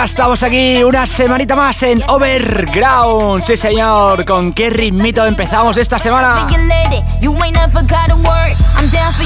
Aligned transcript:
ya 0.00 0.04
estamos 0.04 0.42
aquí 0.42 0.82
una 0.82 1.06
semanita 1.06 1.54
más 1.54 1.82
en 1.82 2.02
Overground. 2.08 3.44
Sí, 3.44 3.54
señor. 3.54 4.24
¿Con 4.24 4.54
qué 4.54 4.70
ritmito 4.70 5.26
empezamos 5.26 5.76
esta 5.76 5.98
semana? 5.98 6.46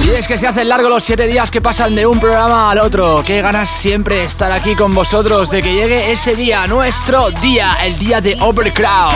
Y 0.05 0.10
es 0.10 0.27
que 0.27 0.37
se 0.37 0.48
hacen 0.48 0.68
largo 0.68 0.88
los 0.88 1.05
siete 1.05 1.29
días 1.29 1.52
que 1.52 1.60
pasan 1.60 1.95
de 1.95 2.05
un 2.06 2.18
programa 2.18 2.73
al 2.73 2.79
otro. 2.79 3.23
Qué 3.24 3.41
ganas 3.41 3.68
siempre 3.68 4.24
estar 4.24 4.51
aquí 4.51 4.74
con 4.74 4.92
vosotros 4.92 5.48
de 5.51 5.62
que 5.62 5.74
llegue 5.74 6.10
ese 6.10 6.34
día, 6.34 6.66
nuestro 6.66 7.30
día, 7.30 7.77
el 7.84 7.96
día 7.96 8.20
de 8.20 8.37
Overground. 8.41 9.15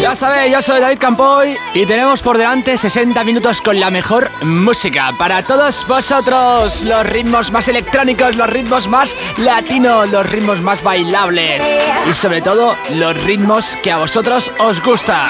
Ya 0.00 0.14
sabéis, 0.14 0.50
yo 0.50 0.62
soy 0.62 0.80
David 0.80 0.98
Campoy 0.98 1.58
y 1.74 1.84
tenemos 1.84 2.22
por 2.22 2.38
delante 2.38 2.78
60 2.78 3.22
minutos 3.22 3.60
con 3.60 3.78
la 3.78 3.90
mejor 3.90 4.30
música 4.42 5.12
para 5.18 5.42
todos 5.42 5.86
vosotros. 5.86 6.84
Los 6.84 7.06
ritmos 7.06 7.52
más 7.52 7.68
electrónicos, 7.68 8.34
los 8.34 8.48
ritmos 8.48 8.88
más 8.88 9.14
latinos, 9.36 10.10
los 10.10 10.24
ritmos 10.30 10.62
más 10.62 10.82
bailables 10.82 11.62
y 12.08 12.14
sobre 12.14 12.40
todo 12.40 12.76
los 12.94 13.22
ritmos 13.24 13.76
que 13.82 13.92
a 13.92 13.98
vosotros 13.98 14.50
os 14.60 14.82
gustan. 14.82 15.28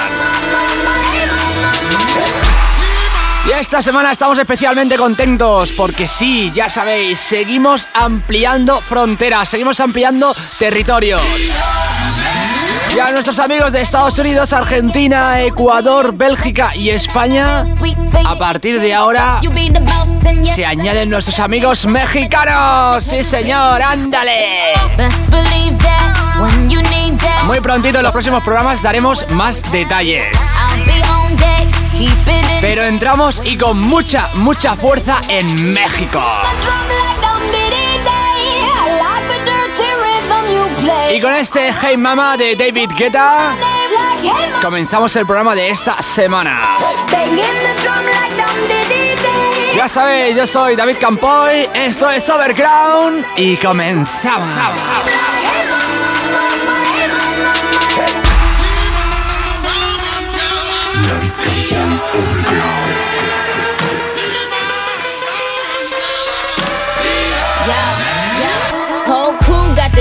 Y 3.49 3.51
esta 3.53 3.83
semana 3.83 4.13
estamos 4.13 4.39
especialmente 4.39 4.97
contentos 4.97 5.73
porque 5.73 6.07
sí, 6.07 6.53
ya 6.55 6.71
sabéis, 6.71 7.19
seguimos 7.19 7.89
ampliando 7.93 8.81
fronteras, 8.81 9.49
seguimos 9.49 9.81
ampliando 9.81 10.33
territorios. 10.59 11.23
Y 12.95 12.99
a 12.99 13.11
nuestros 13.13 13.39
amigos 13.39 13.73
de 13.73 13.83
Estados 13.83 14.19
Unidos, 14.19 14.53
Argentina, 14.53 15.41
Ecuador, 15.41 16.13
Bélgica 16.13 16.75
y 16.75 16.91
España, 16.91 17.65
a 18.25 18.35
partir 18.37 18.81
de 18.81 18.95
ahora 18.95 19.41
se 20.55 20.67
añaden 20.67 21.09
nuestros 21.09 21.39
amigos 21.39 21.87
mexicanos. 21.87 23.05
Sí, 23.05 23.23
señor, 23.23 23.81
ándale. 23.81 24.75
Muy 27.45 27.61
prontito 27.61 27.99
en 27.99 28.03
los 28.03 28.13
próximos 28.13 28.43
programas 28.43 28.83
daremos 28.83 29.25
más 29.31 29.63
detalles. 29.71 30.37
Pero 32.61 32.83
entramos 32.85 33.43
y 33.45 33.57
con 33.57 33.81
mucha, 33.81 34.29
mucha 34.35 34.75
fuerza 34.75 35.21
en 35.29 35.73
México. 35.73 36.23
Y 41.13 41.21
con 41.21 41.33
este 41.33 41.73
Hey 41.73 41.97
Mama 41.97 42.37
de 42.37 42.55
David 42.55 42.91
Guetta 42.97 43.57
comenzamos 44.63 45.15
el 45.17 45.27
programa 45.27 45.57
de 45.57 45.71
esta 45.71 46.01
semana. 46.01 46.79
Ya 49.75 49.89
sabéis, 49.89 50.37
yo 50.37 50.47
soy 50.47 50.77
David 50.77 50.97
Campoy, 51.01 51.69
esto 51.75 52.09
es 52.11 52.29
Overground 52.29 53.25
y 53.37 53.57
comenzamos. 53.57 54.49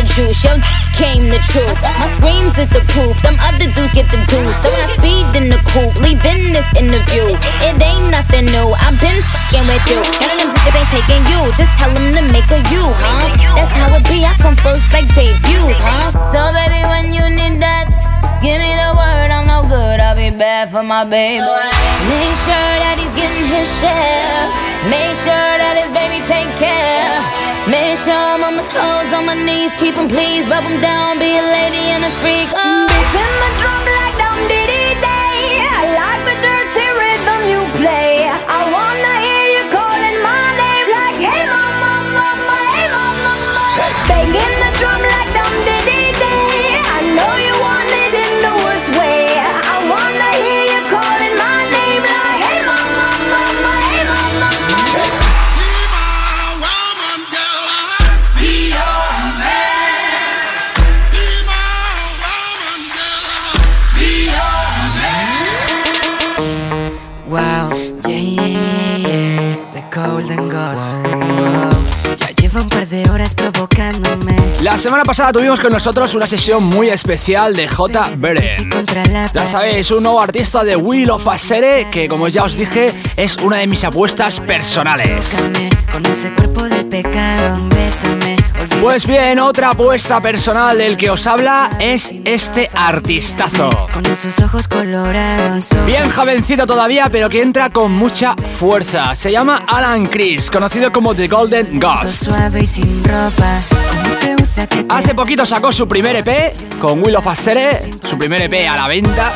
the 0.02 0.08
juice, 0.08 0.79
came 1.00 1.32
the 1.32 1.40
truth. 1.48 1.80
My 1.96 2.12
screams 2.20 2.60
is 2.60 2.68
the 2.76 2.84
proof, 2.92 3.16
them 3.24 3.40
other 3.40 3.72
dudes 3.72 3.96
get 3.96 4.12
the 4.12 4.20
deuce. 4.28 4.56
So 4.60 4.68
when 4.68 4.84
I 4.84 4.92
speed 5.00 5.32
in 5.40 5.48
the 5.48 5.60
coupe, 5.64 5.96
leaving 6.04 6.52
this 6.52 6.68
interview, 6.76 7.24
it 7.64 7.80
ain't 7.80 8.12
nothing 8.12 8.52
new. 8.52 8.68
I've 8.84 9.00
been 9.00 9.16
fucking 9.24 9.64
with 9.72 9.86
you. 9.88 10.04
None 10.28 10.44
of 10.44 10.52
them 10.52 10.60
niggas 10.60 10.76
ain't 10.76 10.92
taking 10.92 11.24
you, 11.32 11.42
just 11.56 11.72
tell 11.80 11.92
them 11.96 12.12
to 12.20 12.24
make 12.36 12.52
a 12.52 12.60
you, 12.68 12.84
huh? 12.84 13.32
That's 13.56 13.72
how 13.80 13.96
it 13.96 14.04
be, 14.12 14.28
I 14.28 14.36
come 14.44 14.60
first 14.60 14.92
like 14.92 15.08
debuts, 15.16 15.80
huh? 15.80 16.12
So 16.36 16.52
baby, 16.52 16.84
when 16.84 17.16
you 17.16 17.24
need 17.32 17.64
that, 17.64 17.96
give 18.44 18.60
me 18.60 18.76
the 18.76 18.92
word, 18.92 19.32
I'm 19.32 19.48
no 19.48 19.64
good, 19.64 20.04
I'll 20.04 20.20
be 20.20 20.36
bad 20.36 20.68
for 20.68 20.84
my 20.84 21.08
baby. 21.08 21.40
Make 21.40 22.36
sure 22.44 22.76
that 22.84 22.99
getting 23.20 23.48
his 23.52 23.68
share. 23.84 24.42
Make 24.88 25.16
sure 25.28 25.54
that 25.60 25.76
his 25.76 25.92
baby 25.92 26.24
take 26.32 26.52
care. 26.56 27.20
Make 27.68 28.00
sure 28.00 28.16
I'm 28.16 28.44
on 28.48 28.56
my 28.56 28.66
toes, 28.72 29.12
on 29.12 29.28
my 29.28 29.36
knees, 29.36 29.76
keep 29.76 29.96
them 29.96 30.08
please, 30.08 30.48
rub 30.48 30.64
them 30.64 30.80
down, 30.80 31.20
be 31.20 31.36
a 31.36 31.44
lady 31.44 31.84
and 31.96 32.04
a 32.08 32.12
freak. 32.24 32.48
Oh. 32.56 32.88
Beats 32.88 33.16
in 33.24 33.32
my 33.44 33.52
drum 33.60 33.84
like 34.00 34.16
down 34.24 34.40
diddy 34.48 34.79
La 74.62 74.78
semana 74.78 75.04
pasada 75.04 75.32
tuvimos 75.32 75.60
con 75.60 75.72
nosotros 75.72 76.14
una 76.16 76.28
sesión 76.28 76.64
muy 76.64 76.90
especial 76.90 77.56
de 77.56 77.68
J. 77.68 78.12
Beren. 78.18 78.70
Ya 79.34 79.48
sabéis, 79.48 79.92
un 79.92 80.04
nuevo 80.04 80.22
artista 80.22 80.64
de 80.64 80.76
Will 80.76 81.10
of 81.10 81.28
Asere 81.28 81.88
que 81.92 82.08
como 82.08 82.28
ya 82.28 82.44
os 82.44 82.56
dije 82.56 82.94
es 83.16 83.38
una 83.38 83.58
de 83.58 83.68
mis 83.68 83.84
apuestas 83.84 84.40
personales. 84.40 85.38
Con 85.92 86.06
ese 86.06 86.30
cuerpo 86.34 86.64
del 86.64 86.86
pecado, 86.86 87.60
bésame. 87.70 88.39
Pues 88.82 89.06
bien, 89.06 89.40
otra 89.40 89.72
apuesta 89.72 90.22
personal 90.22 90.78
del 90.78 90.96
que 90.96 91.10
os 91.10 91.28
habla 91.28 91.70
es 91.80 92.16
este 92.24 92.70
artistazo. 92.74 93.70
con 93.94 94.06
esos 94.06 94.40
ojos 94.40 94.68
colorados. 94.70 95.70
Bien 95.86 96.10
jovencito 96.10 96.66
todavía, 96.66 97.10
pero 97.12 97.30
que 97.30 97.42
entra 97.42 97.70
con 97.70 97.92
mucha 97.92 98.36
fuerza. 98.58 99.16
Se 99.16 99.32
llama 99.32 99.64
Alan 99.68 100.06
Chris, 100.08 100.50
conocido 100.50 100.92
como 100.94 101.14
The 101.14 101.28
Golden 101.28 101.80
Ghost. 101.80 102.26
suave 102.26 102.62
y 102.62 102.66
sin 102.66 103.04
ropa. 103.04 103.62
¿Cómo 103.70 104.16
te 104.16 104.36
gusta 104.36 104.66
que 104.68 104.84
te 104.84 104.96
Hace 104.96 105.14
poquito 105.14 105.46
sacó 105.46 105.72
su 105.74 105.88
primer 105.88 106.16
EP 106.16 106.80
con 106.80 107.04
Will 107.04 107.18
of 107.18 107.28
Asere, 107.28 107.78
su 108.10 108.18
primer 108.18 108.44
EP 108.44 108.70
a 108.70 108.78
la 108.78 108.88
venta. 108.88 109.34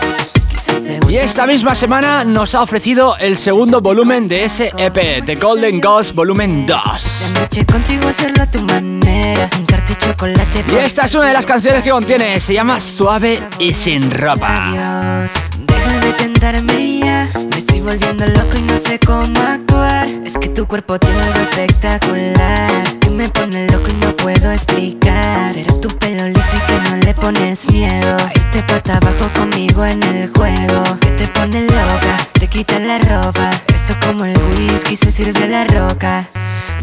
Y 1.10 1.18
esta 1.18 1.45
misma 1.45 1.75
semana 1.75 2.24
nos 2.24 2.56
ha 2.56 2.62
ofrecido 2.62 3.18
el 3.18 3.38
segundo 3.38 3.81
volumen 3.81 4.27
de 4.27 4.45
ese 4.45 4.71
EP, 4.77 5.24
The 5.25 5.36
Golden 5.36 5.81
Ghost 5.81 6.15
Volumen 6.15 6.65
2. 6.65 6.80
esta 6.95 7.39
noche 7.39 7.65
contigo 7.65 8.07
hacerlo 8.07 8.44
a 8.44 8.45
tu 8.45 8.62
manera. 8.63 9.50
Untarte 9.57 9.95
chocolate 10.00 10.63
Y 10.71 10.75
esta 10.75 11.06
es 11.06 11.15
una 11.15 11.27
de 11.27 11.33
las 11.33 11.45
canciones 11.45 11.83
que 11.83 11.89
contiene, 11.89 12.39
se 12.39 12.54
llama 12.54 12.80
Suave 12.80 13.42
y 13.60 13.74
sin 13.74 14.10
ropa. 14.10 15.25
De 16.01 16.13
tentarme 16.13 17.00
ya. 17.00 17.30
Me 17.53 17.59
estoy 17.59 17.81
volviendo 17.81 18.25
loco 18.25 18.57
y 18.57 18.61
no 18.63 18.79
sé 18.79 18.97
cómo 18.97 19.39
actuar. 19.39 20.07
Es 20.25 20.39
que 20.39 20.50
tu 20.50 20.65
cuerpo 20.65 20.97
tiene 20.97 21.21
algo 21.21 21.39
espectacular. 21.39 22.83
Que 23.00 23.11
me 23.11 23.29
pone 23.29 23.67
loco 23.67 23.89
y 23.91 23.94
no 23.94 24.15
puedo 24.15 24.51
explicar. 24.51 25.47
Será 25.47 25.71
tu 25.79 25.88
pelo 26.00 26.27
liso 26.29 26.57
y 26.57 26.59
que 26.61 26.89
no 26.89 26.97
le 26.97 27.13
pones 27.13 27.71
miedo. 27.71 28.17
A 28.17 28.31
irte 28.33 28.63
pata 28.67 28.97
abajo 28.97 29.29
conmigo 29.38 29.85
en 29.85 30.01
el 30.01 30.31
juego. 30.33 30.83
Que 31.00 31.09
te 31.09 31.27
pone 31.27 31.61
loca, 31.61 32.27
te 32.33 32.47
quita 32.47 32.79
la 32.79 32.97
ropa. 32.97 33.51
Es 33.67 33.88
Esto 33.88 34.07
como 34.07 34.25
el 34.25 34.35
whisky 34.38 34.95
se 34.95 35.11
sirve 35.11 35.44
a 35.44 35.47
la 35.47 35.63
roca. 35.65 36.27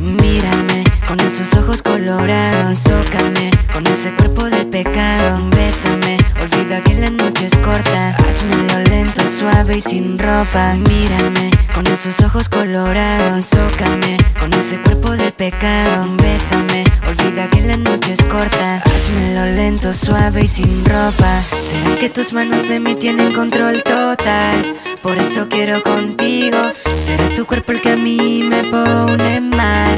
Mírame 0.01 0.83
con 1.07 1.21
esos 1.21 1.53
ojos 1.59 1.83
colorados, 1.83 2.85
tócame 2.85 3.51
con 3.75 3.87
ese 3.87 4.11
cuerpo 4.13 4.49
del 4.49 4.67
pecado, 4.67 5.39
bésame, 5.51 6.17
olvida 6.41 6.81
que 6.81 6.95
la 6.95 7.11
noche 7.11 7.45
es 7.45 7.57
corta, 7.57 8.17
hazmelo 8.17 8.79
lento, 8.89 9.29
suave 9.29 9.77
y 9.77 9.81
sin 9.83 10.19
ropa. 10.19 10.73
Mírame 10.75 11.51
con 11.75 11.87
esos 11.87 12.19
ojos 12.21 12.49
colorados, 12.49 13.51
tócame 13.51 14.17
con 14.41 14.55
ese 14.55 14.79
cuerpo 14.79 15.11
del 15.17 15.33
pecado, 15.33 16.07
bésame, 16.17 16.85
olvida 17.07 17.47
que 17.49 17.61
la 17.61 17.77
noche 17.77 18.15
es 18.15 18.23
corta, 18.23 18.77
hazmelo 18.77 19.55
lento, 19.55 19.93
suave 19.93 20.45
y 20.45 20.49
sin 20.49 20.83
ropa. 20.87 21.43
Será 21.59 21.97
que 21.97 22.09
tus 22.09 22.33
manos 22.33 22.69
de 22.69 22.81
mí 22.81 22.95
tienen 22.95 23.33
control 23.33 23.83
total, 23.83 24.77
por 25.03 25.19
eso 25.19 25.47
quiero 25.51 25.83
contigo. 25.83 26.57
Será 26.95 27.29
tu 27.31 27.45
cuerpo 27.45 27.73
el 27.73 27.83
que 27.83 27.91
a 27.91 27.97
mí 27.97 28.45
me 28.49 28.63
pone 28.65 29.41
mal 29.41 29.90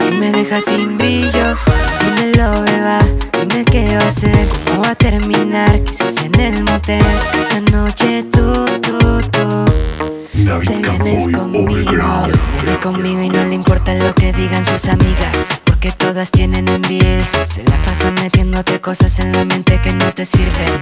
y 0.00 0.14
me 0.16 0.32
deja 0.32 0.60
sin 0.60 0.98
brillo. 0.98 1.56
Dímelo, 2.00 2.62
beba, 2.62 2.98
dime 3.40 3.64
qué 3.64 3.96
va 3.96 4.04
a 4.04 4.08
hacer, 4.08 4.48
cómo 4.66 4.82
va 4.82 4.90
a 4.90 4.94
terminar. 4.94 5.80
Quizás 5.84 6.16
en 6.24 6.40
el 6.40 6.64
motel, 6.64 7.04
esta 7.34 7.60
noche 7.72 8.24
tú, 8.32 8.66
tú, 8.80 8.98
tú. 9.30 9.64
Te 10.66 10.76
vienes 10.76 11.36
conmigo, 11.36 11.72
viene 11.72 12.78
conmigo 12.82 13.22
y 13.22 13.28
no 13.28 13.44
le 13.44 13.54
importa 13.54 13.94
lo 13.94 14.14
que 14.14 14.32
digan 14.32 14.64
sus 14.64 14.88
amigas 14.88 15.60
Porque 15.80 15.92
todas 15.92 16.32
tienen 16.32 16.66
envidia 16.66 17.22
Se 17.46 17.62
la 17.62 17.76
pasan 17.86 18.12
metiéndote 18.14 18.80
cosas 18.80 19.20
en 19.20 19.30
la 19.30 19.44
mente 19.44 19.78
que 19.84 19.92
no 19.92 20.12
te 20.12 20.26
sirven. 20.26 20.72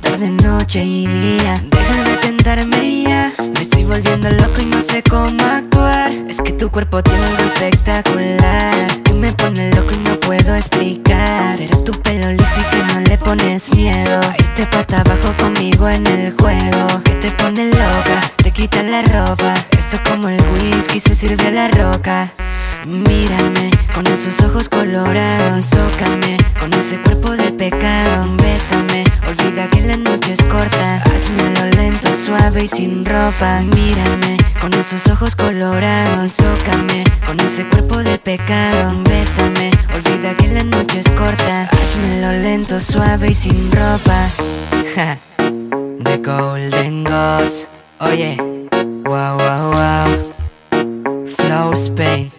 Tarde, 0.00 0.28
noche 0.28 0.82
y 0.82 1.06
día 1.06 1.62
Deja 1.70 2.02
de 2.02 2.16
tentarme 2.16 3.02
ya 3.02 3.32
Me 3.54 3.60
estoy 3.60 3.84
volviendo 3.84 4.28
loco 4.28 4.60
y 4.60 4.64
no 4.64 4.82
sé 4.82 5.04
cómo 5.04 5.44
actuar. 5.44 6.10
Es 6.28 6.40
que 6.40 6.50
tu 6.50 6.68
cuerpo 6.68 7.00
tiene 7.00 7.24
algo 7.26 7.44
espectacular. 7.44 9.02
Que 9.04 9.12
me 9.12 9.32
pone 9.34 9.72
loco 9.72 9.92
y 9.94 9.98
no 9.98 10.18
puedo 10.18 10.56
explicar. 10.56 11.52
Será 11.56 11.76
tu 11.84 11.92
pelo 12.02 12.32
liso 12.32 12.60
y 12.60 12.76
que 12.76 12.92
no 12.92 13.00
le 13.02 13.18
pones 13.18 13.72
miedo. 13.76 14.20
Irte 14.36 14.66
pata 14.66 15.02
abajo 15.02 15.32
conmigo 15.38 15.88
en 15.88 16.04
el 16.08 16.34
juego. 16.36 16.88
Que 17.04 17.12
te 17.12 17.30
pone 17.40 17.66
loca, 17.66 18.32
te 18.42 18.50
quita 18.50 18.82
la 18.82 19.02
ropa. 19.02 19.54
Esto 19.70 19.98
como 20.10 20.28
el 20.28 20.42
whisky 20.54 20.98
se 20.98 21.14
sirve 21.14 21.46
a 21.46 21.52
la 21.52 21.68
roca 21.68 22.32
Mírame 22.86 23.70
con 23.94 24.06
esos 24.06 24.40
ojos 24.40 24.68
colorados, 24.70 25.68
tócame 25.68 26.38
con 26.58 26.72
ese 26.72 26.96
cuerpo 26.96 27.36
del 27.36 27.52
pecado, 27.52 28.26
bésame, 28.36 29.04
olvida 29.28 29.66
que 29.70 29.82
la 29.82 29.96
noche 29.98 30.32
es 30.32 30.42
corta, 30.44 31.02
hazmelo 31.04 31.66
lento, 31.76 32.14
suave 32.14 32.64
y 32.64 32.68
sin 32.68 33.04
ropa. 33.04 33.60
Mírame 33.60 34.38
con 34.62 34.72
esos 34.74 35.06
ojos 35.08 35.36
colorados, 35.36 36.36
tócame 36.36 37.04
con 37.26 37.38
ese 37.40 37.64
cuerpo 37.64 37.98
del 37.98 38.18
pecado, 38.18 38.94
bésame, 39.04 39.70
olvida 39.94 40.34
que 40.38 40.48
la 40.48 40.64
noche 40.64 41.00
es 41.00 41.10
corta, 41.10 41.68
hazmelo 41.70 42.32
lento, 42.42 42.80
suave 42.80 43.28
y 43.28 43.34
sin 43.34 43.70
ropa. 43.72 44.30
Ja, 44.94 45.18
The 46.02 46.16
Golden 46.16 47.04
Ghost, 47.04 47.68
oye, 48.00 48.36
wow, 49.04 49.36
wow, 49.36 49.70
wow, 49.70 51.26
Flow 51.26 51.72
Spain. 51.74 52.30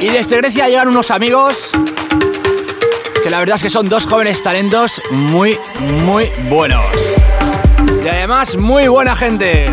Y 0.00 0.08
desde 0.08 0.36
Grecia 0.36 0.68
llegan 0.68 0.88
unos 0.88 1.10
amigos 1.10 1.70
que 3.24 3.30
la 3.30 3.40
verdad 3.40 3.56
es 3.56 3.62
que 3.62 3.70
son 3.70 3.88
dos 3.88 4.06
jóvenes 4.06 4.40
talentos 4.40 5.02
muy, 5.10 5.58
muy 6.04 6.30
buenos. 6.48 6.86
Y 8.04 8.08
además 8.08 8.54
muy 8.56 8.86
buena 8.86 9.16
gente. 9.16 9.66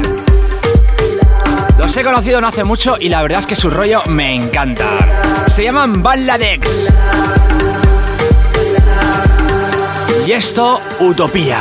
Los 1.78 1.96
he 1.96 2.04
conocido 2.04 2.42
no 2.42 2.48
hace 2.48 2.64
mucho 2.64 2.98
y 3.00 3.10
la 3.10 3.22
verdad 3.22 3.42
es 3.42 3.46
que 3.46 3.56
su 3.56 3.70
rollo 3.70 4.02
me 4.08 4.34
encanta. 4.34 5.46
Se 5.48 5.64
llaman 5.64 6.02
Balladex. 6.02 6.88
Y 10.26 10.32
esto, 10.32 10.82
Utopía. 11.00 11.60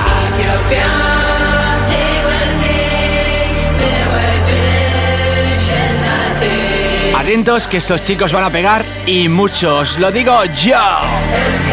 Atentos 7.16 7.66
que 7.66 7.78
estos 7.78 8.02
chicos 8.02 8.32
van 8.32 8.44
a 8.44 8.50
pegar 8.50 8.84
y 9.06 9.28
muchos, 9.28 9.98
lo 9.98 10.12
digo 10.12 10.44
yo. 10.44 10.80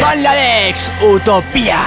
Balladex, 0.02 0.92
Utopía. 1.02 1.80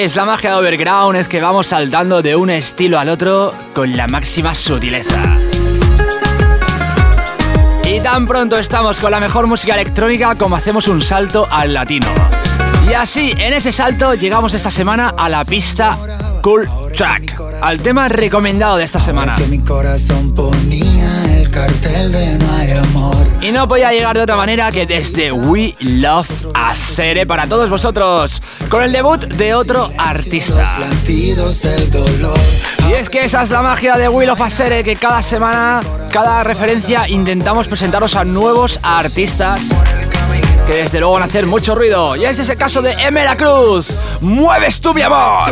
Sabéis, 0.00 0.16
la 0.16 0.24
magia 0.24 0.50
de 0.52 0.56
Overground 0.56 1.18
es 1.18 1.28
que 1.28 1.42
vamos 1.42 1.66
saltando 1.66 2.22
de 2.22 2.34
un 2.34 2.48
estilo 2.48 2.98
al 2.98 3.10
otro 3.10 3.52
con 3.74 3.94
la 3.98 4.06
máxima 4.06 4.54
sutileza. 4.54 5.20
Y 7.84 8.00
tan 8.00 8.26
pronto 8.26 8.56
estamos 8.56 8.98
con 8.98 9.10
la 9.10 9.20
mejor 9.20 9.46
música 9.46 9.74
electrónica 9.74 10.36
como 10.36 10.56
hacemos 10.56 10.88
un 10.88 11.02
salto 11.02 11.46
al 11.50 11.74
latino. 11.74 12.06
Y 12.88 12.94
así, 12.94 13.34
en 13.36 13.52
ese 13.52 13.72
salto, 13.72 14.14
llegamos 14.14 14.54
esta 14.54 14.70
semana 14.70 15.12
a 15.18 15.28
la 15.28 15.44
pista 15.44 15.98
Cool 16.40 16.66
Track, 16.96 17.38
al 17.60 17.80
tema 17.80 18.08
recomendado 18.08 18.78
de 18.78 18.84
esta 18.84 19.00
semana. 19.00 19.34
Y 23.42 23.52
no 23.52 23.68
podía 23.68 23.92
llegar 23.92 24.16
de 24.16 24.22
otra 24.22 24.36
manera 24.36 24.72
que 24.72 24.86
desde 24.86 25.30
We 25.30 25.74
Love 25.80 26.39
a 26.68 27.26
para 27.26 27.46
todos 27.46 27.70
vosotros, 27.70 28.42
con 28.68 28.82
el 28.82 28.92
debut 28.92 29.20
de 29.24 29.54
otro 29.54 29.90
artista. 29.96 30.78
Y 32.88 32.92
es 32.92 33.08
que 33.08 33.24
esa 33.24 33.42
es 33.42 33.50
la 33.50 33.62
magia 33.62 33.96
de 33.96 34.08
We 34.08 34.26
Love 34.26 34.42
a 34.42 34.50
Sere, 34.50 34.84
que 34.84 34.96
cada 34.96 35.22
semana, 35.22 35.82
cada 36.12 36.44
referencia, 36.44 37.08
intentamos 37.08 37.66
presentaros 37.66 38.14
a 38.14 38.24
nuevos 38.24 38.78
artistas 38.82 39.62
que 40.66 40.74
desde 40.74 41.00
luego 41.00 41.14
van 41.14 41.22
a 41.22 41.26
hacer 41.26 41.46
mucho 41.46 41.74
ruido. 41.74 42.14
Y 42.16 42.24
este 42.24 42.42
es 42.42 42.48
el 42.48 42.58
caso 42.58 42.82
de 42.82 42.92
Emera 42.92 43.36
Cruz. 43.36 43.88
¡Mueves 44.20 44.80
tú 44.80 44.94
mi 44.94 45.02
amor! 45.02 45.50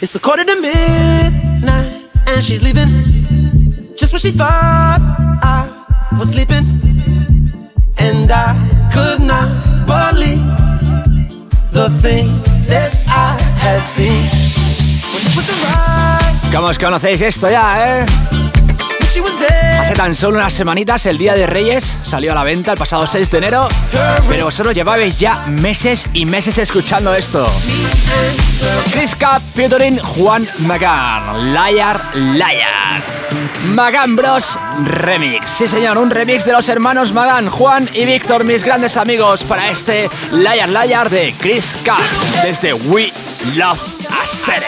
It's 0.00 0.14
a 0.14 0.20
quarter 0.20 0.44
to 0.44 0.60
midnight, 0.60 2.02
and 2.28 2.42
she's 2.42 2.62
leaving. 2.62 2.88
Just 3.96 4.12
when 4.12 4.20
she 4.20 4.30
thought 4.30 5.00
I 5.42 5.68
was 6.18 6.32
sleeping, 6.32 6.64
and 7.98 8.30
I 8.30 8.54
could 8.92 9.20
not 9.20 9.48
believe 9.86 10.44
the 11.72 11.90
things 12.00 12.66
that 12.66 12.94
I 13.06 13.40
had 13.58 13.86
seen. 13.86 14.28
¿Cómo 16.52 16.68
os 16.68 16.78
conocéis 16.78 17.20
esto 17.20 17.50
ya, 17.50 18.00
eh? 18.00 18.06
Hace 19.88 19.96
tan 19.96 20.14
solo 20.14 20.36
unas 20.36 20.52
semanitas, 20.52 21.06
el 21.06 21.16
Día 21.16 21.34
de 21.34 21.46
Reyes 21.46 21.96
salió 22.02 22.32
a 22.32 22.34
la 22.34 22.44
venta 22.44 22.72
el 22.72 22.78
pasado 22.78 23.06
6 23.06 23.30
de 23.30 23.38
enero, 23.38 23.68
pero 24.28 24.44
vosotros 24.44 24.74
llevabais 24.74 25.18
ya 25.18 25.46
meses 25.46 26.06
y 26.12 26.26
meses 26.26 26.58
escuchando 26.58 27.14
esto. 27.14 27.46
Chris 28.92 29.16
Cap 29.16 29.40
featuring 29.54 29.96
Juan 29.98 30.46
Magán, 30.58 31.54
Liar 31.54 32.02
Liar. 32.14 33.02
Magán 33.68 34.14
Bros 34.14 34.58
Remix. 34.84 35.50
Sí, 35.52 35.66
señor, 35.66 35.96
un 35.96 36.10
remix 36.10 36.44
de 36.44 36.52
los 36.52 36.68
hermanos 36.68 37.14
Magán, 37.14 37.48
Juan 37.48 37.88
y 37.94 38.04
Víctor, 38.04 38.44
mis 38.44 38.62
grandes 38.62 38.98
amigos, 38.98 39.42
para 39.42 39.70
este 39.70 40.10
Liar 40.32 40.68
Liar 40.68 41.08
de 41.08 41.34
Chris 41.38 41.78
Cap 41.82 42.02
desde 42.42 42.74
We 42.74 43.10
Love 43.56 43.80
Hacer. 44.22 44.62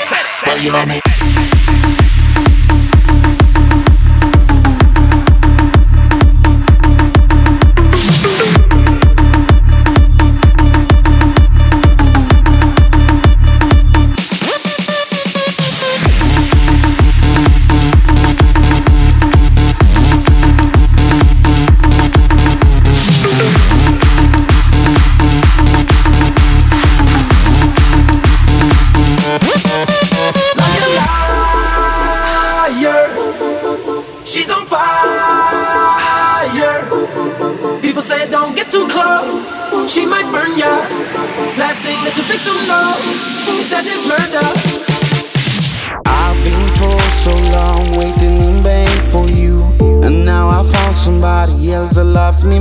Loves 52.44 52.44
me 52.44 52.58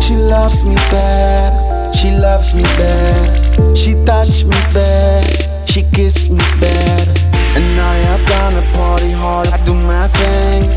She 0.00 0.14
loves 0.16 0.64
me 0.64 0.74
bad, 0.90 1.94
she 1.94 2.10
loves 2.10 2.54
me 2.54 2.62
bad. 2.62 3.76
She 3.76 3.94
touched 4.04 4.44
me 4.46 4.56
bad, 4.74 5.24
she 5.66 5.82
kissed 5.94 6.30
me 6.30 6.44
bad. 6.60 7.08
And 7.56 7.76
now 7.76 7.92
you've 7.96 8.26
done 8.28 8.56
a 8.56 8.62
party 8.76 9.10
hard, 9.12 9.48
I 9.48 9.64
do 9.64 9.74
my 9.74 10.06
thing. 10.08 10.70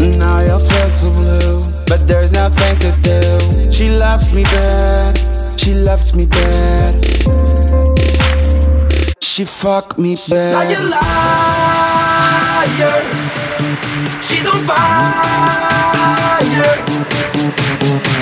And 0.00 0.18
now 0.18 0.40
you 0.40 0.58
feel 0.58 0.90
so 0.90 1.10
blue, 1.12 1.60
but 1.86 2.06
there's 2.08 2.32
nothing 2.32 2.78
to 2.80 2.92
do. 3.02 3.70
She 3.70 3.90
loves 3.90 4.32
me 4.32 4.44
bad, 4.44 5.18
she 5.58 5.74
loves 5.74 6.14
me 6.16 6.26
bad. 6.26 6.94
She 9.20 9.44
fuck 9.44 9.98
me 9.98 10.16
bad. 10.28 10.54
Liar, 10.54 10.82
liar. 10.88 11.12
She's 14.22 14.46
on 14.46 14.58
fire. 14.64 15.75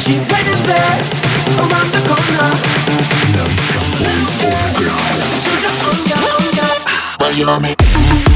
She's 0.01 0.27
waiting 0.27 0.63
there 0.67 0.99
around 1.61 1.89
the 1.95 2.03
corner. 2.09 2.51
You 7.35 7.45
know 7.45 7.59
me. 7.59 8.34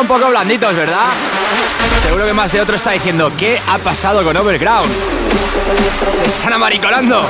Un 0.00 0.06
poco 0.06 0.28
blanditos, 0.28 0.74
¿verdad? 0.76 1.06
Seguro 2.02 2.24
que 2.24 2.32
más 2.32 2.52
de 2.52 2.60
otro 2.60 2.76
está 2.76 2.92
diciendo, 2.92 3.32
¿qué 3.36 3.60
ha 3.68 3.78
pasado 3.78 4.22
con 4.22 4.36
Overground? 4.36 4.90
Se 6.16 6.24
están 6.26 6.52
amariconando. 6.52 7.22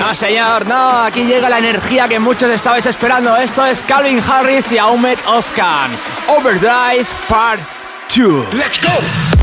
No, 0.00 0.14
señor, 0.14 0.66
no, 0.66 1.04
aquí 1.04 1.24
llega 1.24 1.50
la 1.50 1.58
energía 1.58 2.08
que 2.08 2.18
muchos 2.18 2.50
estabais 2.50 2.86
esperando. 2.86 3.36
Esto 3.36 3.66
es 3.66 3.82
Calvin 3.82 4.22
Harris 4.26 4.72
y 4.72 4.78
Ahmed 4.78 5.18
Oskan. 5.26 5.90
Overdrive 6.28 7.06
Part 7.28 7.60
2. 8.16 8.54
¡Let's 8.54 8.80
go! 8.80 9.37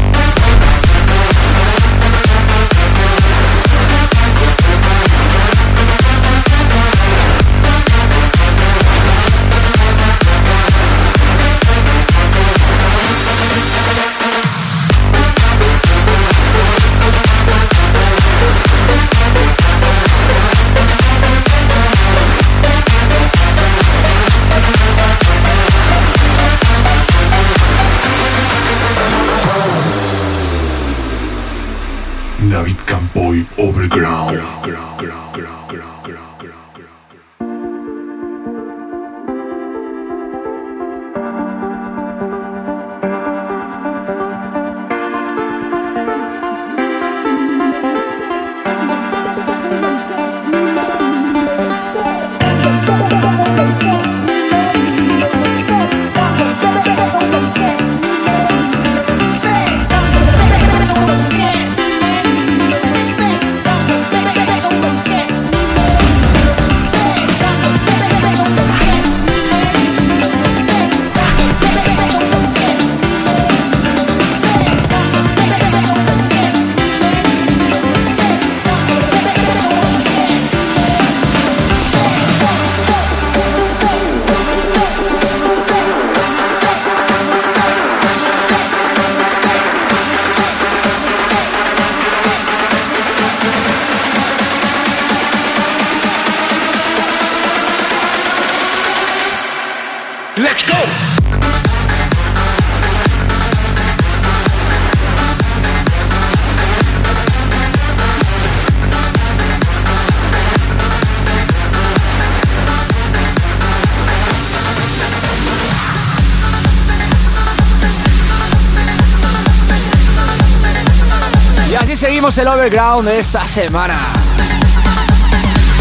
El 122.25 122.47
overground 122.47 123.07
de 123.07 123.19
esta 123.19 123.45
semana. 123.45 123.95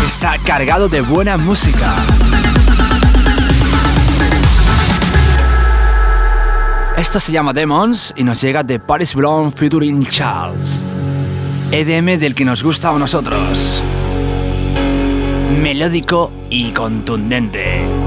Está 0.07 0.37
cargado 0.45 0.91
de 0.91 1.01
buena 1.01 1.39
música. 1.39 1.91
Esto 6.99 7.19
se 7.19 7.33
llama 7.33 7.55
Demons 7.55 8.13
y 8.15 8.25
nos 8.25 8.43
llega 8.43 8.63
de 8.63 8.79
Paris 8.79 9.15
Brown 9.15 9.53
featuring 9.53 10.07
Charles. 10.07 10.83
EDM 11.71 12.19
del 12.19 12.35
que 12.35 12.45
nos 12.45 12.63
gusta 12.63 12.91
a 12.91 12.99
nosotros. 12.99 13.83
Melódico 15.63 16.31
y 16.51 16.73
contundente. 16.73 18.04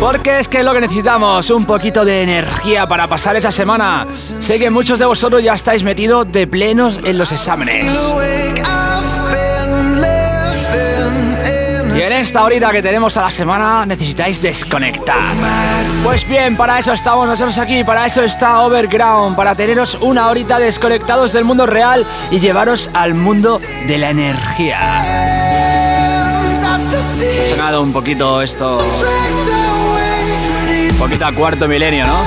Porque 0.00 0.38
es 0.38 0.48
que 0.48 0.62
lo 0.62 0.72
que 0.72 0.80
necesitamos, 0.80 1.50
un 1.50 1.66
poquito 1.66 2.06
de 2.06 2.22
energía 2.22 2.86
para 2.86 3.06
pasar 3.06 3.36
esa 3.36 3.52
semana. 3.52 4.06
Sé 4.40 4.58
que 4.58 4.70
muchos 4.70 4.98
de 4.98 5.04
vosotros 5.04 5.42
ya 5.42 5.52
estáis 5.52 5.82
metidos 5.82 6.32
de 6.32 6.46
plenos 6.46 6.98
en 7.04 7.18
los 7.18 7.30
exámenes. 7.32 7.86
Y 11.94 12.00
en 12.00 12.12
esta 12.12 12.44
horita 12.44 12.72
que 12.72 12.82
tenemos 12.82 13.14
a 13.18 13.22
la 13.22 13.30
semana 13.30 13.84
necesitáis 13.84 14.40
desconectar. 14.40 15.34
Pues 16.02 16.26
bien, 16.26 16.56
para 16.56 16.78
eso 16.78 16.94
estamos 16.94 17.28
nosotros 17.28 17.58
aquí, 17.58 17.84
para 17.84 18.06
eso 18.06 18.22
está 18.22 18.62
Overground, 18.62 19.36
para 19.36 19.54
teneros 19.54 19.96
una 20.00 20.30
horita 20.30 20.58
desconectados 20.58 21.34
del 21.34 21.44
mundo 21.44 21.66
real 21.66 22.06
y 22.30 22.40
llevaros 22.40 22.88
al 22.94 23.12
mundo 23.12 23.60
de 23.86 23.98
la 23.98 24.08
energía. 24.08 24.78
Ha 26.62 27.50
sonado 27.50 27.82
un 27.82 27.92
poquito 27.92 28.40
esto 28.40 28.82
poquito 31.00 31.24
a 31.24 31.32
cuarto 31.32 31.66
milenio, 31.66 32.06
¿no? 32.06 32.26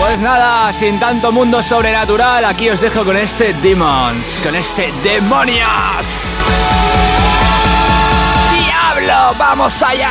Pues 0.00 0.18
nada, 0.18 0.72
sin 0.72 0.98
tanto 0.98 1.30
mundo 1.30 1.62
sobrenatural, 1.62 2.44
aquí 2.44 2.68
os 2.68 2.80
dejo 2.80 3.04
con 3.04 3.16
este 3.16 3.52
Demons, 3.54 4.40
con 4.42 4.56
este 4.56 4.92
Demonias. 5.04 6.30
¡Diablo! 8.58 9.36
¡Vamos 9.38 9.80
allá! 9.84 10.10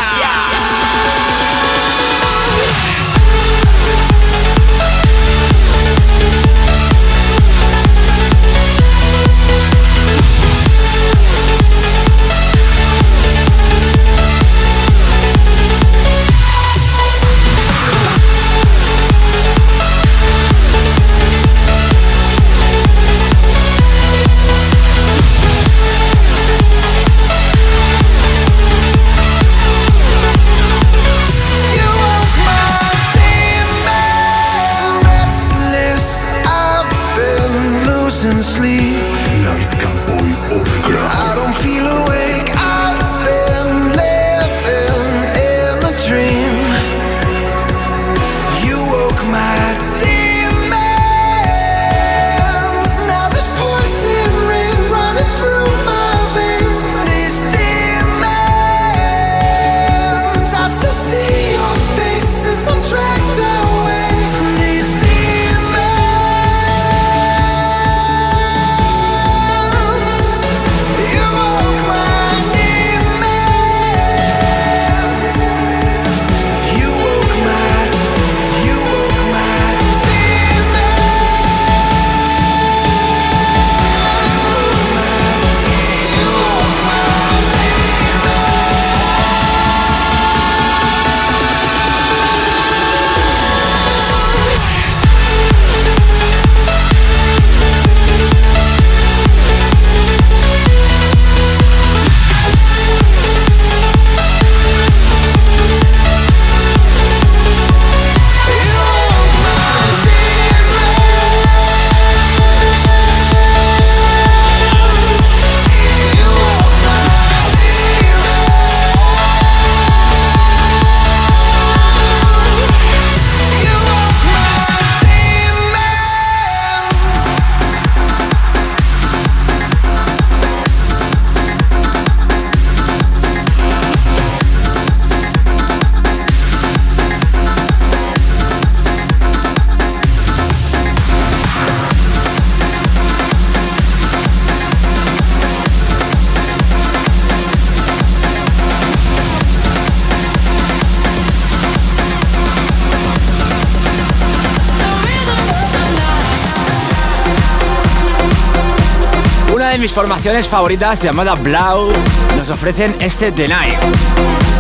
De 159.73 159.79
mis 159.79 159.93
formaciones 159.93 160.47
favoritas 160.47 161.01
llamada 161.01 161.33
Blau 161.33 161.91
nos 162.37 162.49
ofrecen 162.51 162.95
este 162.99 163.31
The 163.31 163.47
Night. 163.47 163.75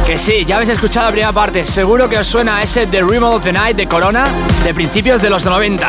Que 0.07 0.17
sí, 0.17 0.43
ya 0.43 0.55
habéis 0.55 0.71
escuchado 0.71 1.05
la 1.05 1.11
primera 1.11 1.31
parte, 1.31 1.67
seguro 1.67 2.09
que 2.09 2.17
os 2.17 2.25
suena 2.25 2.63
ese 2.63 2.87
The 2.87 3.01
Rhythm 3.01 3.23
of 3.23 3.43
the 3.43 3.53
Night 3.53 3.77
de 3.77 3.87
Corona 3.87 4.25
de 4.63 4.73
principios 4.73 5.21
de 5.21 5.29
los 5.29 5.45
90. 5.45 5.87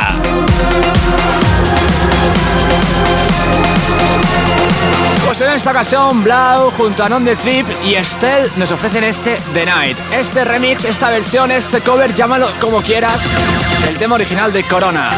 Pues 5.25 5.41
en 5.41 5.51
esta 5.53 5.71
ocasión 5.71 6.23
Blau 6.23 6.71
junto 6.73 7.05
a 7.05 7.09
Non 7.09 7.25
The 7.25 7.37
Trip 7.37 7.67
y 7.87 7.95
Estelle 7.95 8.51
nos 8.59 8.73
ofrecen 8.73 9.05
este 9.05 9.41
The 9.55 9.65
Night. 9.65 9.97
Este 10.13 10.45
remix, 10.45 10.85
esta 10.85 11.09
versión, 11.09 11.51
este 11.51 11.81
cover, 11.81 12.15
llámalo 12.15 12.49
como 12.61 12.83
quieras, 12.83 13.23
del 13.87 13.97
tema 13.97 14.17
original 14.17 14.53
de 14.53 14.65
Corona. 14.65 15.11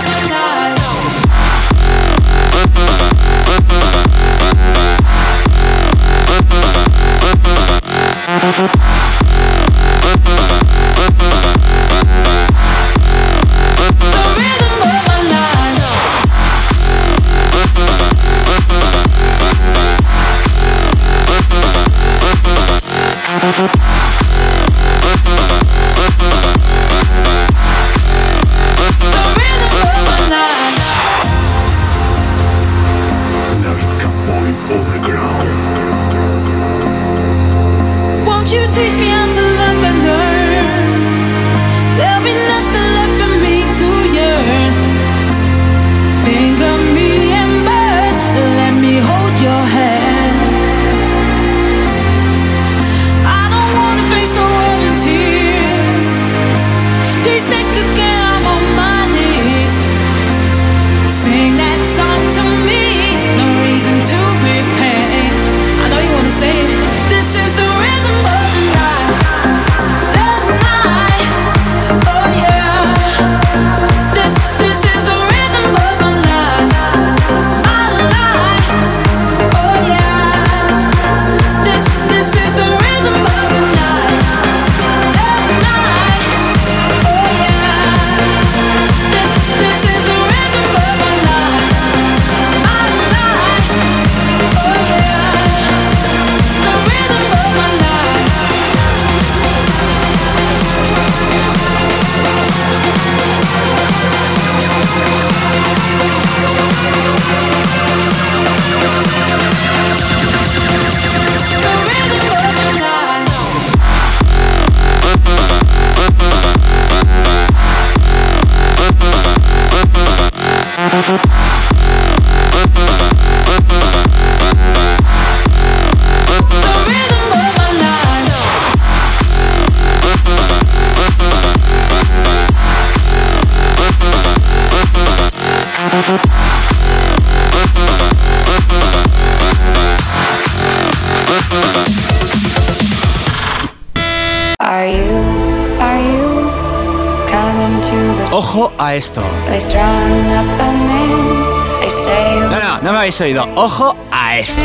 Ojo 153.55 153.97
a 154.11 154.37
esto. 154.37 154.61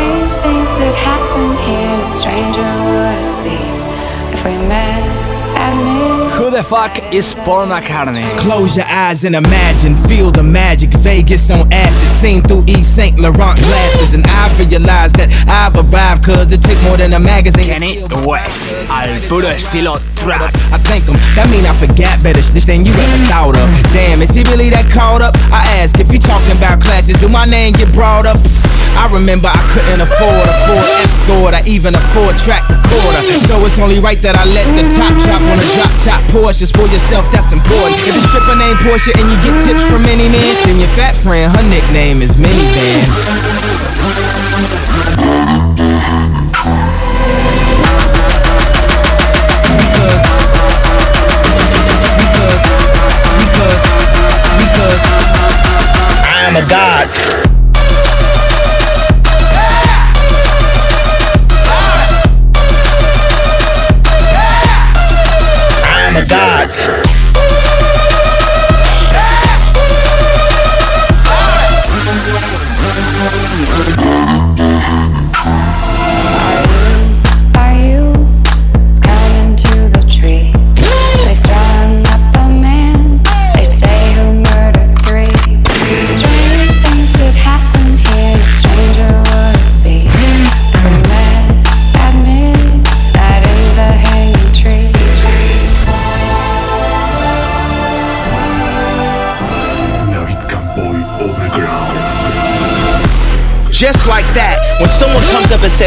The 6.61 6.67
fuck 6.67 7.13
is 7.13 7.33
Paul 7.33 7.67
McCartney? 7.67 8.37
Close 8.37 8.77
your 8.77 8.85
eyes 8.85 9.23
and 9.23 9.35
imagine, 9.35 9.95
feel 10.07 10.31
the 10.31 10.43
magic. 10.43 10.91
Vegas 11.01 11.49
on 11.49 11.71
acid, 11.73 12.13
seen 12.13 12.43
through 12.43 12.63
East 12.67 12.95
St. 12.95 13.19
Laurent 13.19 13.57
glasses. 13.57 14.13
And 14.13 14.25
I 14.27 14.45
realize 14.57 15.11
that 15.13 15.29
I've 15.47 15.75
arrived, 15.75 16.23
cause 16.23 16.51
it 16.51 16.61
took 16.61 16.79
more 16.83 16.97
than 16.97 17.13
a 17.13 17.19
magazine. 17.19 17.65
Kenny 17.65 18.03
West, 18.25 18.75
al 18.89 19.09
puro 19.27 19.47
estilo 19.47 19.97
trap. 20.17 20.53
I 20.71 20.77
thank 20.85 21.05
him, 21.05 21.15
that 21.35 21.49
mean 21.49 21.65
I 21.65 21.73
forgot 21.75 22.21
better 22.21 22.43
shit 22.43 22.63
than 22.63 22.85
you 22.85 22.93
ever 22.93 23.25
thought 23.25 23.57
of. 23.57 23.69
Damn, 23.93 24.21
is 24.21 24.35
he 24.35 24.43
really 24.43 24.69
that 24.69 24.91
caught 24.91 25.21
up? 25.21 25.33
I 25.51 25.65
ask 25.81 25.99
if 25.99 26.11
you 26.11 26.19
talking 26.19 26.55
about 26.55 26.81
classes, 26.81 27.15
do 27.17 27.29
my 27.29 27.45
name 27.45 27.73
get 27.73 27.91
brought 27.93 28.25
up? 28.25 28.37
I 28.97 29.07
remember 29.11 29.47
I 29.47 29.61
couldn't 29.73 30.01
afford 30.01 30.45
a 30.45 30.55
Ford 30.67 30.87
Escort 31.03 31.53
or 31.55 31.63
even 31.65 31.95
a 31.95 32.03
four 32.13 32.33
track 32.37 32.67
recorder. 32.69 33.21
So 33.47 33.59
it's 33.65 33.79
only 33.79 33.99
right 33.99 34.21
that 34.21 34.35
I 34.35 34.45
let 34.45 34.67
the 34.77 34.85
top 34.93 35.13
drop 35.19 35.41
on 35.41 35.57
a 35.57 35.67
drop 35.75 35.91
top 36.03 36.21
Porsches 36.31 36.71
for 36.71 36.87
yourself, 36.87 37.25
that's 37.31 37.51
important. 37.51 37.97
If 38.07 38.15
it's 38.15 38.27
stripper 38.29 38.55
named 38.55 38.79
Porsche 38.85 39.11
and 39.15 39.25
you 39.27 39.37
get 39.43 39.55
tips 39.63 39.83
from 39.89 40.05
any 40.05 40.29
man, 40.29 40.55
then 40.65 40.79
your 40.79 40.91
fat 40.95 41.17
friend, 41.17 41.51
her 41.51 41.65
nickname 41.67 42.21
is 42.21 42.35
Minivan. 42.37 43.40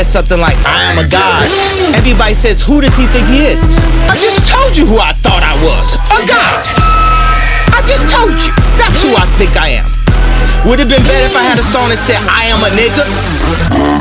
Says 0.04 0.12
something 0.12 0.38
like, 0.38 0.56
I 0.66 0.92
am 0.92 0.98
a 0.98 1.08
god, 1.08 1.48
everybody 1.96 2.34
says, 2.34 2.60
Who 2.60 2.80
does 2.80 2.96
he 2.96 3.06
think 3.08 3.26
he 3.28 3.46
is? 3.46 3.64
I 4.08 4.16
just 4.20 4.46
told 4.46 4.76
you 4.76 4.86
who 4.86 4.98
I 4.98 5.12
thought 5.12 5.42
I 5.42 5.56
was 5.64 5.94
a 5.94 6.20
god. 6.28 6.60
I 7.72 7.82
just 7.86 8.08
told 8.08 8.32
you. 8.32 8.52
That's 8.78 9.02
who 9.02 9.14
I 9.16 9.26
think 9.36 9.56
I 9.56 9.80
am. 9.80 9.90
Would 10.68 10.78
have 10.78 10.88
been 10.88 11.02
better 11.02 11.26
if 11.26 11.36
I 11.36 11.42
had 11.42 11.58
a 11.58 11.62
song 11.62 11.88
that 11.88 11.98
said 11.98 12.20
I 12.28 12.48
am 12.52 12.60
a 12.64 12.70
nigga. 12.72 13.93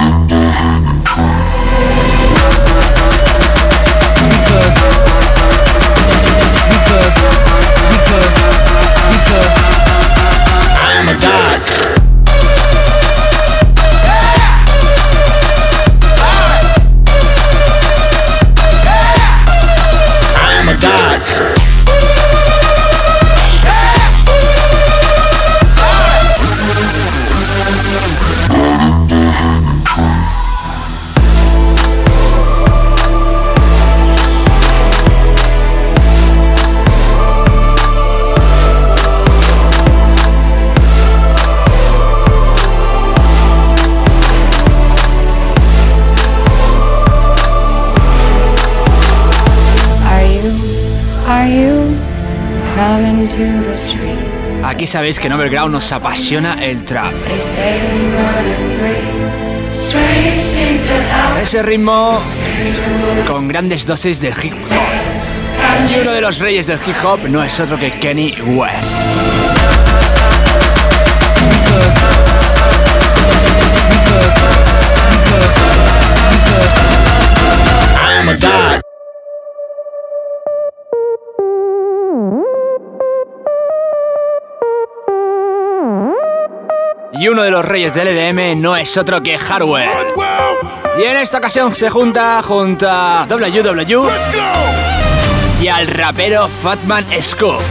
Aquí 54.63 54.87
sabéis 54.87 55.19
que 55.19 55.27
en 55.27 55.33
Overground 55.33 55.73
nos 55.73 55.91
apasiona 55.91 56.53
el 56.63 56.83
trap. 56.83 57.13
Ese 61.41 61.63
ritmo 61.63 62.21
con 63.27 63.47
grandes 63.47 63.85
dosis 63.85 64.21
de 64.21 64.29
hip 64.29 64.53
hop. 64.53 65.91
Y 65.91 65.99
uno 65.99 66.11
de 66.11 66.21
los 66.21 66.39
reyes 66.39 66.67
del 66.67 66.79
hip 66.85 66.95
hop 67.03 67.27
no 67.27 67.43
es 67.43 67.59
otro 67.59 67.77
que 67.77 67.91
Kenny 67.99 68.35
West. 68.41 68.89
A 77.99 78.72
Y 87.23 87.29
uno 87.29 87.43
de 87.43 87.51
los 87.51 87.63
reyes 87.63 87.93
del 87.93 88.09
EDM 88.09 88.59
no 88.59 88.75
es 88.75 88.97
otro 88.97 89.21
que 89.21 89.37
Hardware. 89.37 89.87
Y 90.99 91.03
en 91.03 91.15
esta 91.15 91.37
ocasión 91.37 91.73
se 91.73 91.89
junta 91.89 92.41
junto 92.41 92.85
a 92.89 93.25
WW 93.29 94.09
y 95.61 95.67
al 95.69 95.87
rapero 95.87 96.49
Fatman 96.49 97.05
Scoop. 97.21 97.61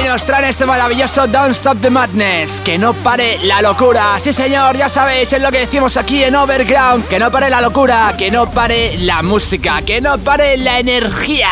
Y 0.00 0.06
nos 0.06 0.22
traen 0.22 0.44
este 0.44 0.66
maravilloso 0.66 1.26
Don't 1.26 1.50
Stop 1.50 1.80
the 1.80 1.90
Madness, 1.90 2.60
que 2.60 2.78
no 2.78 2.94
pare 2.94 3.40
la 3.42 3.60
locura. 3.60 4.20
Sí 4.20 4.32
señor, 4.32 4.76
ya 4.76 4.88
sabéis, 4.88 5.32
es 5.32 5.42
lo 5.42 5.50
que 5.50 5.58
decimos 5.58 5.96
aquí 5.96 6.22
en 6.22 6.36
Overground, 6.36 7.08
que 7.08 7.18
no 7.18 7.28
pare 7.32 7.50
la 7.50 7.60
locura, 7.60 8.14
que 8.16 8.30
no 8.30 8.48
pare 8.48 8.96
la 8.98 9.22
música, 9.22 9.82
que 9.82 10.00
no 10.00 10.16
pare 10.16 10.58
la 10.58 10.78
energía. 10.78 11.50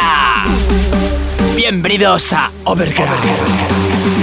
Bienvenidos 1.57 2.33
a 2.33 2.53
Overground. 2.63 4.16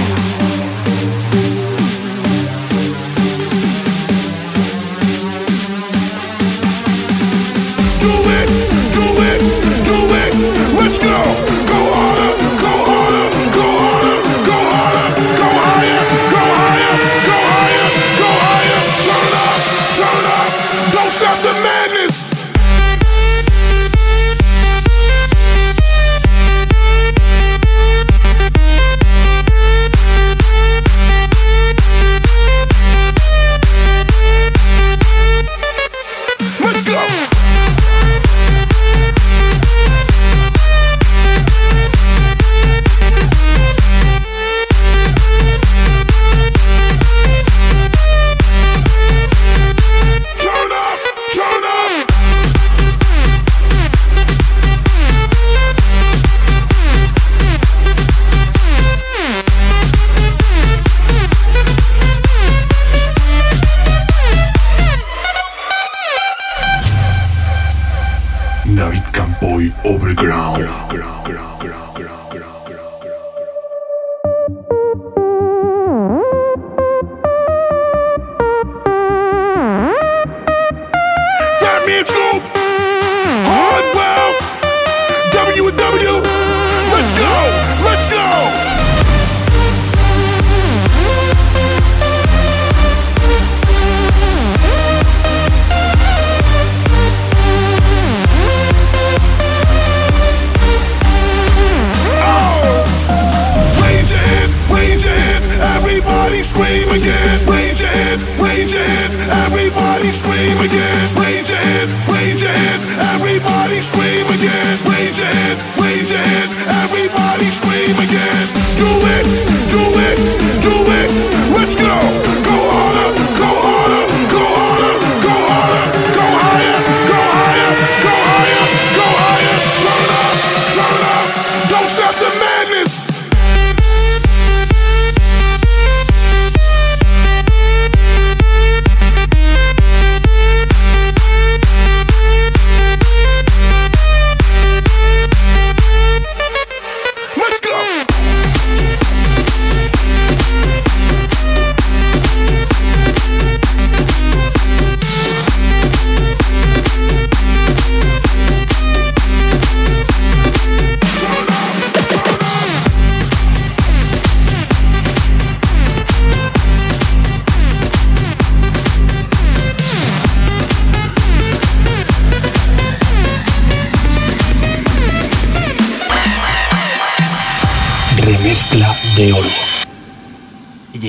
Do 8.04 8.10
it, 8.10 8.63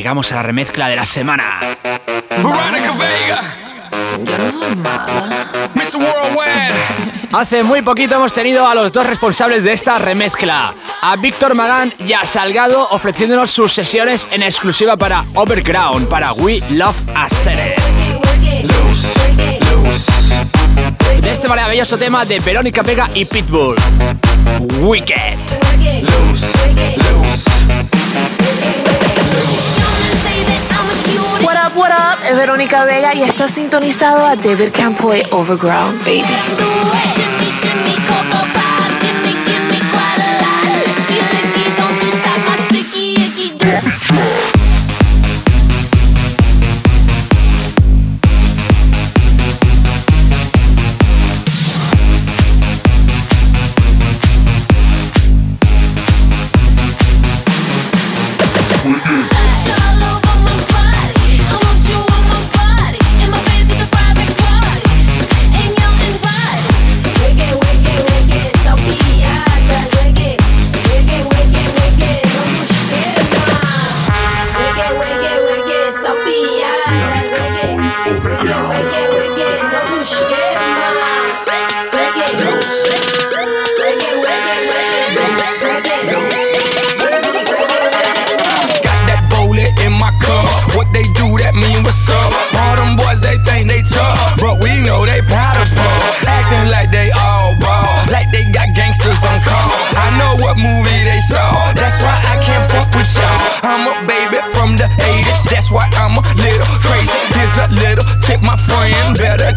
llegamos 0.05 0.31
a 0.33 0.35
la 0.35 0.43
remezcla 0.43 0.87
de 0.87 0.95
la 0.95 1.03
semana. 1.03 1.59
Veronica 2.29 2.91
Vega. 2.91 3.41
Yo 4.23 4.37
no 4.37 4.51
soy 4.51 4.75
mala. 4.75 5.47
Mr. 5.73 5.97
Worldwide. 5.97 7.29
Hace 7.33 7.63
muy 7.63 7.81
poquito 7.81 8.13
hemos 8.13 8.31
tenido 8.31 8.67
a 8.67 8.75
los 8.75 8.91
dos 8.91 9.07
responsables 9.07 9.63
de 9.63 9.73
esta 9.73 9.97
remezcla, 9.97 10.75
a 11.01 11.15
Víctor 11.15 11.55
Magán 11.55 11.91
y 11.97 12.13
a 12.13 12.23
Salgado 12.23 12.87
ofreciéndonos 12.91 13.49
sus 13.49 13.73
sesiones 13.73 14.27
en 14.29 14.43
exclusiva 14.43 14.95
para 14.95 15.25
Overground, 15.33 16.07
para 16.07 16.33
We 16.33 16.61
Love 16.69 17.01
Acere. 17.15 17.75
De 21.19 21.31
este 21.31 21.47
maravilloso 21.47 21.97
tema 21.97 22.25
de 22.25 22.39
Verónica 22.41 22.83
Vega 22.83 23.09
y 23.15 23.25
Pitbull, 23.25 23.75
Wicked. 24.81 25.39
What 31.75 31.91
up? 31.91 32.17
Es 32.25 32.35
Verónica 32.35 32.85
Vega 32.85 33.13
y 33.13 33.23
está 33.23 33.47
sintonizado 33.47 34.25
a 34.25 34.35
David 34.35 34.71
Campoy 34.71 35.23
Overground, 35.31 35.99
baby. 35.99 36.23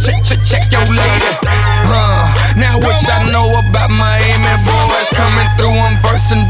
Check, 0.01 0.23
check, 0.25 0.41
check 0.45 0.65
your 0.73 0.87
lady. 0.87 1.31
Huh. 1.43 2.59
Now 2.59 2.79
what 2.79 2.97
y'all 3.03 3.33
know 3.33 3.49
about 3.49 3.91
my 3.91 4.19
Miami 4.19 4.55
boys 4.67 5.11
coming 5.15 5.49
through 5.59 5.77
on 5.79 5.95
verse 6.03 6.31
and 6.33 6.47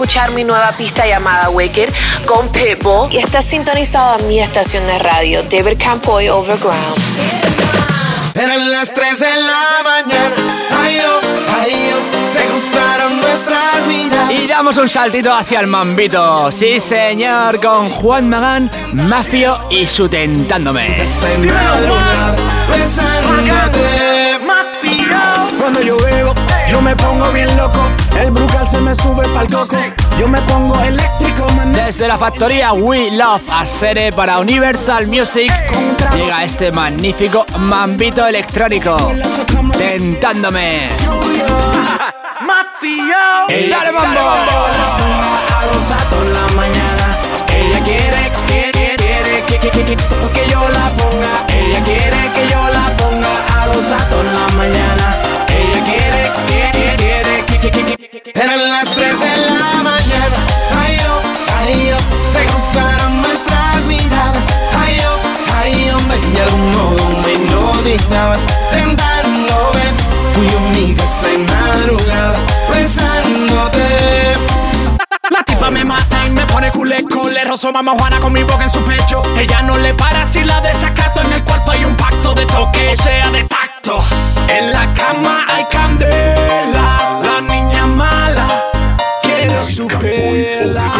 escuchar 0.00 0.32
mi 0.32 0.44
nueva 0.44 0.72
pista 0.78 1.06
llamada 1.06 1.50
Wicked 1.50 1.92
con 2.24 2.48
Pitbull 2.48 3.12
y 3.12 3.18
estás 3.18 3.44
sintonizado 3.44 4.14
a 4.14 4.18
mi 4.26 4.40
estación 4.40 4.86
de 4.86 4.98
radio, 4.98 5.42
David 5.42 5.76
Campoy 5.78 6.26
Overground. 6.30 6.96
Eran 8.34 8.70
las 8.70 8.94
3 8.94 9.20
de 9.20 9.26
la 9.26 9.82
mañana. 9.84 10.36
Ay, 10.82 11.00
oh, 11.06 11.20
ay, 11.60 11.92
oh, 11.92 12.34
se 12.34 12.46
cruzaron 12.46 13.20
nuestras 13.20 13.86
miradas. 13.86 14.30
Y 14.32 14.46
damos 14.46 14.78
un 14.78 14.88
saltito 14.88 15.34
hacia 15.34 15.60
el 15.60 15.66
mambito. 15.66 16.50
Sí, 16.50 16.80
señor, 16.80 17.60
con 17.60 17.90
Juan 17.90 18.30
Magán, 18.30 18.70
Mafio 18.94 19.58
y 19.68 19.86
su 19.86 20.08
Tentándome. 20.08 20.96
Cuando 25.58 25.82
yo 25.82 25.98
bebo, 25.98 26.34
yo 26.70 26.80
me 26.80 26.96
pongo 26.96 27.30
bien 27.32 27.54
loco. 27.58 27.82
El 28.18 28.30
brucal 28.30 28.68
se 28.68 28.80
me 28.80 28.94
sube 28.94 29.26
pa'l 29.28 29.46
coco. 29.48 29.76
Yo 30.18 30.28
me 30.28 30.40
pongo 30.42 30.78
eléctrico, 30.80 31.46
man. 31.56 31.72
Desde 31.72 32.06
la 32.08 32.18
factoría 32.18 32.72
We 32.72 33.10
Love 33.12 33.42
Acere 33.50 34.12
para 34.12 34.38
Universal 34.38 35.08
Music 35.08 35.52
llega 36.14 36.44
este 36.44 36.70
magnífico 36.70 37.46
mambito 37.58 38.26
electrónico. 38.26 38.96
Tentándome. 39.76 40.88
Mafio. 42.40 43.16
¡Dale, 43.70 43.92
mambo! 43.92 44.20
Rozo 77.50 77.72
mamá 77.72 77.94
Juana 77.98 78.20
con 78.20 78.32
mi 78.32 78.44
boca 78.44 78.62
en 78.62 78.70
su 78.70 78.80
pecho. 78.82 79.20
Ella 79.36 79.60
no 79.62 79.76
le 79.76 79.92
para 79.94 80.24
si 80.24 80.44
la 80.44 80.60
desacato. 80.60 81.20
En 81.20 81.32
el 81.32 81.42
cuarto 81.42 81.72
hay 81.72 81.84
un 81.84 81.96
pacto 81.96 82.32
de 82.32 82.46
toque, 82.46 82.90
o 82.90 82.94
sea, 82.94 83.28
de 83.30 83.42
tacto. 83.42 83.98
En 84.46 84.72
la 84.72 84.86
cama 84.94 85.46
hay 85.48 85.64
candela. 85.64 87.18
La 87.24 87.40
niña 87.40 87.86
mala 87.86 88.46
quiere 89.24 89.64
su 89.64 89.88
pela. 89.88 90.92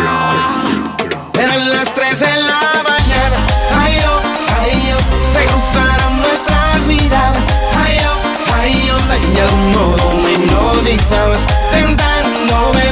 Eran 1.34 1.70
las 1.70 1.94
3 1.94 2.18
de 2.18 2.36
la 2.42 2.60
mañana. 2.82 3.38
Ay, 3.78 3.96
oh, 4.08 4.20
ay, 4.60 4.92
oh, 4.92 5.32
se 5.32 5.44
cruzaron 5.44 6.16
nuestras 6.18 6.80
miradas. 6.88 7.44
Ay, 7.80 7.96
oh, 8.10 8.54
ay, 8.60 8.90
oh, 8.90 9.14
y 9.14 9.34
de 9.36 9.40
algún 9.40 9.72
modo 9.72 10.14
me 10.24 10.32
hipnotizabas. 10.32 11.46
Tentándome, 11.70 12.82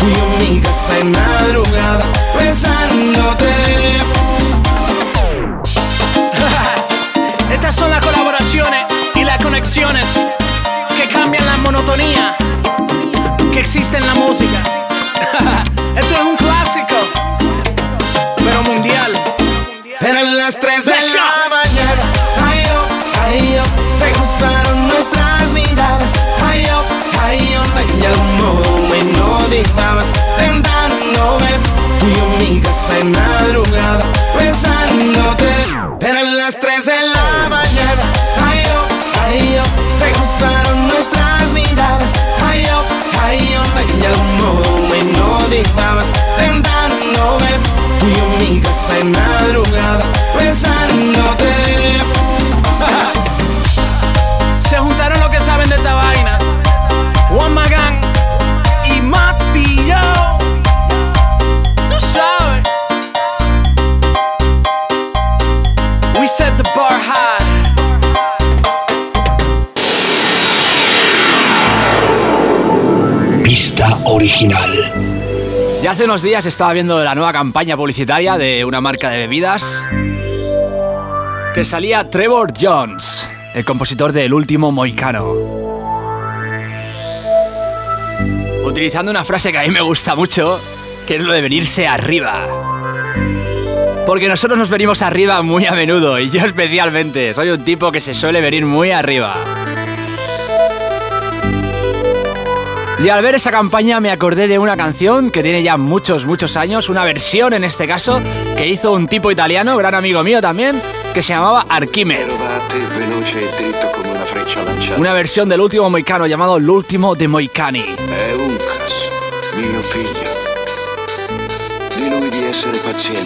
tú 0.00 0.06
y 0.06 0.12
yo 0.12 0.24
en 0.26 0.54
mi 0.54 0.60
casa 0.60 0.98
en 0.98 1.12
madrugada, 1.12 2.04
las 9.76 9.84
conexiones 9.84 10.26
que 10.96 11.12
cambian 11.12 11.44
la 11.44 11.56
monotonía 11.58 12.36
que 13.52 13.60
existe 13.60 13.98
en 13.98 14.06
la 14.06 14.14
música. 14.14 14.58
Esto 15.96 16.14
es 16.14 16.24
un 16.24 16.36
clásico, 16.36 16.94
pero 18.38 18.62
mundial. 18.62 19.12
Eran 20.00 20.36
las 20.36 20.58
3 20.58 20.84
de 20.84 20.90
Let's 20.92 21.12
go. 21.12 21.16
la 21.16 21.48
mañana. 21.48 22.02
Ay, 22.46 22.62
oh, 22.72 23.22
ay, 23.24 23.56
oh, 23.60 23.98
se 23.98 24.12
cruzaron 24.12 24.88
nuestras 24.88 25.48
miradas. 25.52 26.10
Ay, 26.44 26.66
oh, 26.72 27.20
ay, 27.22 27.56
oh, 27.58 28.06
algún 28.06 28.36
modo 28.38 28.88
me 28.88 28.98
hipnotizabas. 28.98 30.12
Tentándome, 30.38 31.50
tú 32.00 32.06
y 32.06 32.14
yo 32.14 32.24
en 32.24 32.54
mi 32.54 32.60
casa 32.60 32.98
en 32.98 33.12
madrugada, 33.12 34.04
original. 74.26 74.72
Ya 75.84 75.92
hace 75.92 76.04
unos 76.04 76.20
días 76.20 76.44
estaba 76.46 76.72
viendo 76.72 77.04
la 77.04 77.14
nueva 77.14 77.32
campaña 77.32 77.76
publicitaria 77.76 78.36
de 78.36 78.64
una 78.64 78.80
marca 78.80 79.08
de 79.08 79.18
bebidas 79.18 79.80
que 81.54 81.64
salía 81.64 82.10
Trevor 82.10 82.52
Jones, 82.60 83.24
el 83.54 83.64
compositor 83.64 84.12
del 84.12 84.34
último 84.34 84.72
Moicano. 84.72 85.32
Utilizando 88.64 89.12
una 89.12 89.24
frase 89.24 89.52
que 89.52 89.58
a 89.58 89.62
mí 89.62 89.70
me 89.70 89.80
gusta 89.80 90.16
mucho, 90.16 90.60
que 91.06 91.16
es 91.16 91.22
lo 91.22 91.32
de 91.32 91.40
venirse 91.40 91.86
arriba. 91.86 92.48
Porque 94.08 94.26
nosotros 94.26 94.58
nos 94.58 94.70
venimos 94.70 95.02
arriba 95.02 95.40
muy 95.42 95.66
a 95.66 95.72
menudo, 95.72 96.18
y 96.18 96.30
yo 96.30 96.44
especialmente, 96.44 97.32
soy 97.32 97.50
un 97.50 97.64
tipo 97.64 97.92
que 97.92 98.00
se 98.00 98.12
suele 98.12 98.40
venir 98.40 98.66
muy 98.66 98.90
arriba. 98.90 99.36
Y 102.98 103.10
al 103.10 103.22
ver 103.22 103.34
esa 103.34 103.50
campaña 103.50 104.00
me 104.00 104.10
acordé 104.10 104.48
de 104.48 104.58
una 104.58 104.76
canción 104.76 105.30
que 105.30 105.42
tiene 105.42 105.62
ya 105.62 105.76
muchos, 105.76 106.24
muchos 106.24 106.56
años, 106.56 106.88
una 106.88 107.04
versión 107.04 107.52
en 107.52 107.64
este 107.64 107.86
caso, 107.86 108.20
que 108.56 108.66
hizo 108.66 108.92
un 108.92 109.06
tipo 109.06 109.30
italiano, 109.30 109.76
gran 109.76 109.94
amigo 109.94 110.22
mío 110.22 110.40
también, 110.40 110.80
que 111.12 111.22
se 111.22 111.34
llamaba 111.34 111.66
Archimed. 111.68 112.26
Una 114.96 115.12
versión 115.12 115.48
del 115.48 115.60
último 115.60 115.90
moicano 115.90 116.26
llamado 116.26 116.58
L'ultimo 116.58 117.14
de 117.14 117.28
Moicani. 117.28 117.84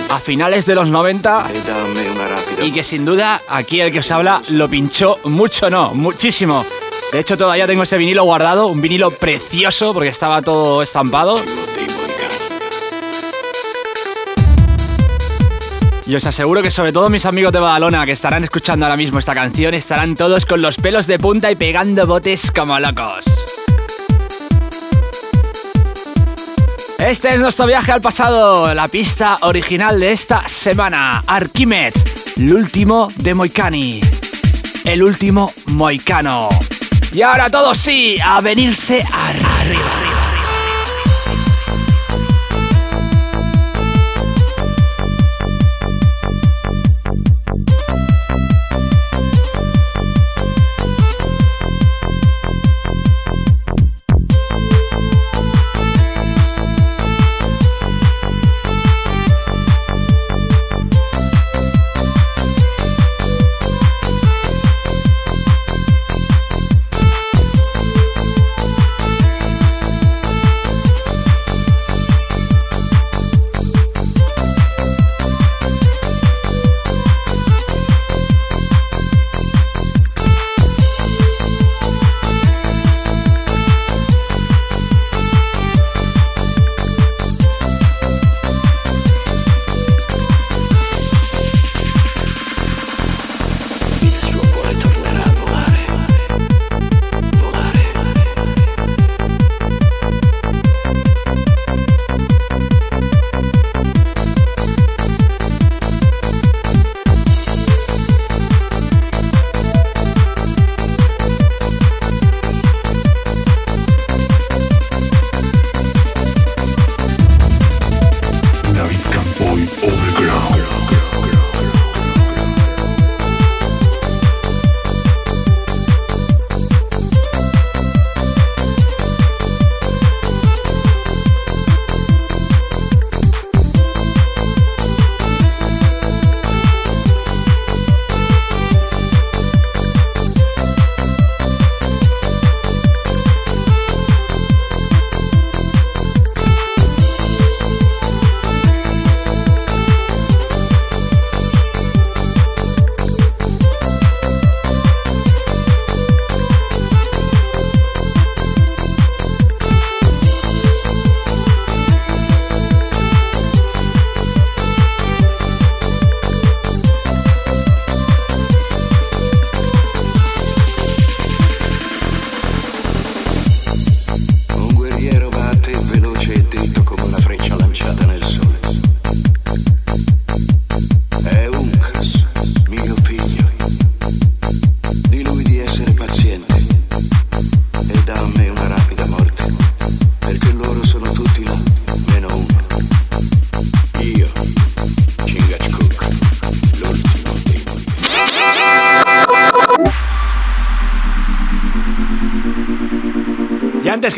A 0.09 0.19
finales 0.19 0.67
de 0.67 0.75
los 0.75 0.89
90 0.89 1.47
y 2.63 2.73
que 2.73 2.83
sin 2.83 3.05
duda 3.05 3.41
aquí 3.49 3.81
el 3.81 3.93
que 3.93 4.01
os 4.01 4.11
habla 4.11 4.43
lo 4.49 4.69
pinchó 4.69 5.19
mucho, 5.25 5.71
no, 5.71 5.95
muchísimo. 5.95 6.67
De 7.13 7.19
hecho 7.19 7.37
todavía 7.37 7.67
tengo 7.67 7.83
ese 7.83 7.99
vinilo 7.99 8.23
guardado, 8.23 8.69
un 8.69 8.81
vinilo 8.81 9.11
precioso 9.11 9.93
porque 9.93 10.11
estaba 10.11 10.43
todo 10.43 10.81
estampado. 10.83 11.43
Y 16.07 16.15
os 16.15 16.27
aseguro 16.27 16.63
que 16.63 16.71
sobre 16.71 16.93
todo 16.93 17.09
mis 17.09 17.27
amigos 17.27 17.53
de 17.53 17.61
Badalona 17.61 18.07
que 18.07 18.13
estarán 18.13 18.45
escuchando 18.45 18.85
ahora 18.85 18.97
mismo 18.97 19.19
esta 19.19 19.35
canción 19.35 19.75
estarán 19.75 20.17
todos 20.17 20.45
con 20.47 20.63
los 20.63 20.77
pelos 20.77 21.07
de 21.07 21.19
punta 21.19 21.51
y 21.51 21.57
pegando 21.57 22.07
botes 22.07 22.51
como 22.53 22.79
locos. 22.79 23.25
Este 26.99 27.35
es 27.35 27.41
nuestro 27.41 27.67
viaje 27.67 27.93
al 27.93 28.01
pasado, 28.01 28.73
la 28.75 28.87
pista 28.87 29.39
original 29.43 29.99
de 29.99 30.13
esta 30.13 30.49
semana, 30.49 31.25
Archimed, 31.27 31.95
el 32.37 32.53
último 32.53 33.11
de 33.17 33.35
Moicani, 33.35 34.01
el 34.85 35.03
último 35.03 35.53
moicano. 35.67 36.49
Y 37.13 37.23
ahora 37.23 37.51
todos 37.51 37.77
sí, 37.79 38.19
a 38.23 38.41
venirse 38.41 39.05
arriba. 39.13 40.10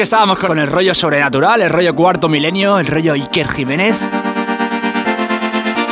Que 0.03 0.05
estábamos 0.05 0.39
con 0.41 0.59
el 0.59 0.67
rollo 0.67 0.97
sobrenatural, 0.97 1.63
el 1.63 1.71
rollo 1.71 1.95
cuarto 1.95 2.29
milenio, 2.29 2.81
el 2.81 2.89
rollo 2.89 3.13
Iker 3.13 3.49
Jiménez. 3.49 3.95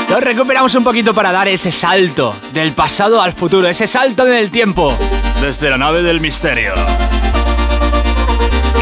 Nos 0.09 0.21
recuperamos 0.21 0.75
un 0.75 0.83
poquito 0.83 1.15
para 1.15 1.31
dar 1.31 1.47
ese 1.47 1.71
salto 1.71 2.35
del 2.53 2.73
pasado 2.73 3.23
al 3.23 3.33
futuro, 3.33 3.69
ese 3.69 3.87
salto 3.87 4.27
en 4.27 4.33
el 4.33 4.51
tiempo, 4.51 4.93
desde 5.41 5.71
la 5.71 5.79
nave 5.79 6.03
del 6.03 6.19
misterio. 6.19 6.75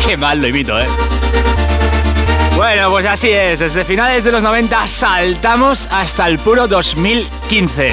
Qué 0.07 0.17
mal 0.17 0.41
lo 0.41 0.49
imito, 0.49 0.81
¿eh? 0.81 0.87
Bueno, 2.57 2.91
pues 2.91 3.05
así 3.05 3.29
es, 3.29 3.59
desde 3.59 3.85
finales 3.85 4.25
de 4.25 4.33
los 4.33 4.43
90 4.43 4.89
saltamos 4.89 5.89
hasta 5.91 6.27
el 6.27 6.39
puro 6.39 6.67
2015. 6.67 7.93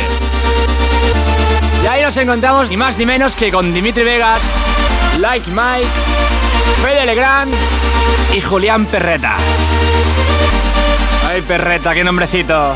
Y 1.83 1.87
ahí 1.87 2.01
nos 2.01 2.15
encontramos 2.15 2.69
ni 2.69 2.77
más 2.77 2.97
ni 2.97 3.05
menos 3.05 3.35
que 3.35 3.51
con 3.51 3.73
Dimitri 3.73 4.05
Vegas, 4.05 4.41
Like 5.19 5.49
Mike, 5.51 5.89
Fede 6.83 7.05
Legrand 7.05 7.53
y 8.33 8.41
Julián 8.41 8.85
Perreta. 8.85 9.37
Ay, 11.29 11.41
Perreta, 11.41 11.93
qué 11.93 12.03
nombrecito. 12.03 12.75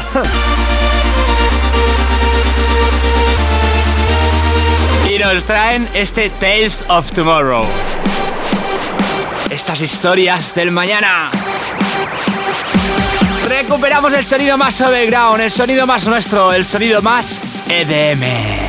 y 5.09 5.17
nos 5.19 5.43
traen 5.45 5.89
este 5.93 6.29
Tales 6.29 6.85
of 6.87 7.11
Tomorrow. 7.11 7.65
estas 9.49 9.81
historias 9.81 10.53
del 10.53 10.71
mañana. 10.71 11.31
Recuperamos 13.47 14.13
el 14.13 14.23
sonido 14.23 14.57
más 14.57 14.79
overground, 14.79 15.41
el 15.41 15.51
sonido 15.51 15.87
más 15.87 16.05
nuestro, 16.05 16.53
el 16.53 16.65
sonido 16.65 17.01
más 17.01 17.39
EDM. 17.67 18.68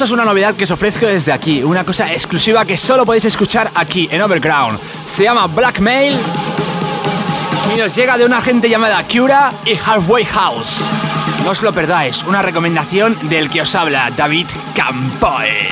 Esto 0.00 0.14
es 0.14 0.18
una 0.18 0.24
novedad 0.24 0.54
que 0.54 0.64
os 0.64 0.70
ofrezco 0.70 1.04
desde 1.04 1.30
aquí, 1.30 1.62
una 1.62 1.84
cosa 1.84 2.10
exclusiva 2.10 2.64
que 2.64 2.78
solo 2.78 3.04
podéis 3.04 3.26
escuchar 3.26 3.70
aquí 3.74 4.08
en 4.10 4.22
Overground. 4.22 4.78
Se 5.06 5.24
llama 5.24 5.46
Blackmail 5.46 6.16
y 7.74 7.78
nos 7.78 7.94
llega 7.94 8.16
de 8.16 8.24
una 8.24 8.40
gente 8.40 8.70
llamada 8.70 9.06
Cura 9.06 9.52
y 9.66 9.72
Halfway 9.72 10.24
House. 10.24 10.80
No 11.44 11.50
os 11.50 11.60
lo 11.60 11.74
perdáis, 11.74 12.22
una 12.22 12.40
recomendación 12.40 13.14
del 13.28 13.50
que 13.50 13.60
os 13.60 13.74
habla 13.74 14.10
David 14.16 14.46
Campoy. 14.74 15.68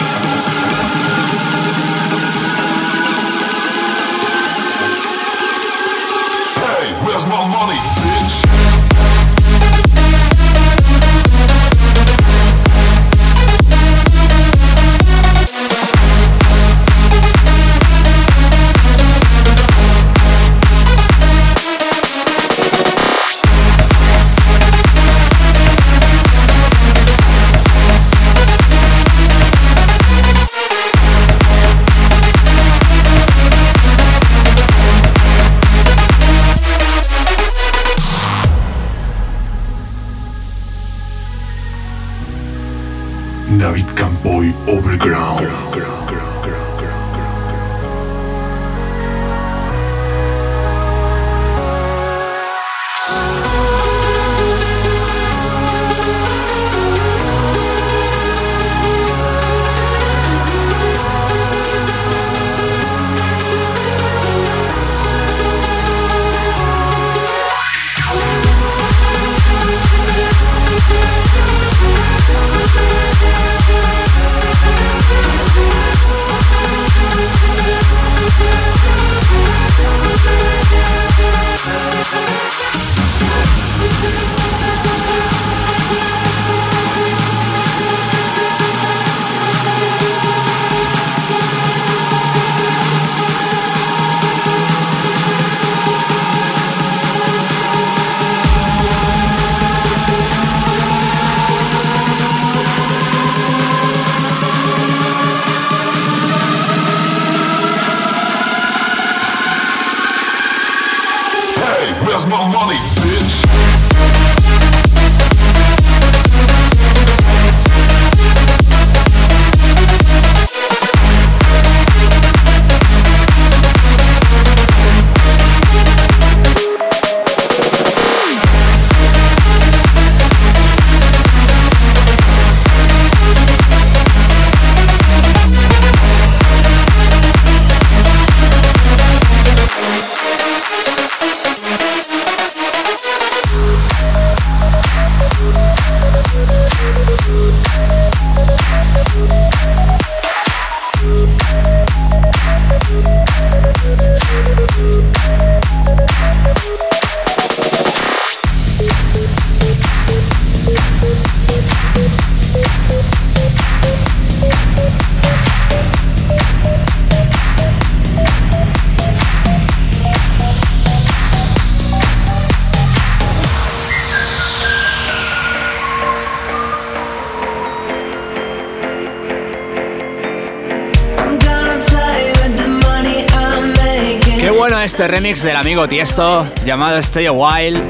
Este 184.99 185.15
remix 185.15 185.45
del 185.45 185.55
amigo 185.55 185.87
Tiesto 185.87 186.45
llamado 186.65 186.99
Stay 186.99 187.27
a 187.27 187.31
While. 187.31 187.81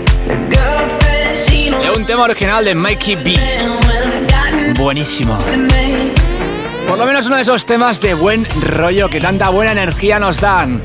De 1.81 1.91
un 1.97 2.05
tema 2.05 2.25
original 2.25 2.63
de 2.63 2.75
Mikey 2.75 3.15
B. 3.15 3.35
Buenísimo. 4.75 5.39
Por 6.87 6.99
lo 6.99 7.07
menos 7.07 7.25
uno 7.25 7.37
de 7.37 7.43
esos 7.43 7.65
temas 7.65 8.03
de 8.03 8.13
buen 8.13 8.47
rollo 8.61 9.09
que 9.09 9.21
tanta 9.21 9.49
buena 9.49 9.73
energía 9.73 10.19
nos 10.19 10.43
dan 10.43 10.83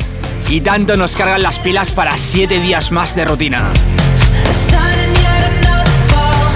y 0.47 0.61
tanto 0.61 0.95
nos 0.95 1.13
cargan 1.13 1.43
las 1.43 1.59
pilas 1.59 1.91
para 1.91 2.17
7 2.17 2.57
días 2.61 2.89
más 2.93 3.17
de 3.17 3.25
rutina. 3.25 3.73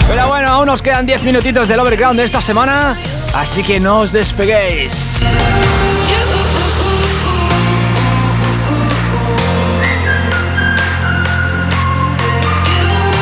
Pero 0.08 0.28
bueno, 0.30 0.48
aún 0.48 0.68
nos 0.68 0.82
quedan 0.82 1.06
10 1.06 1.24
minutitos 1.24 1.68
del 1.68 1.82
overground 1.82 2.18
de 2.18 2.26
esta 2.26 2.42
semana, 2.42 2.98
así 3.34 3.64
que 3.64 3.82
no 3.82 4.00
os 4.00 4.14
despeguéis. 4.14 5.18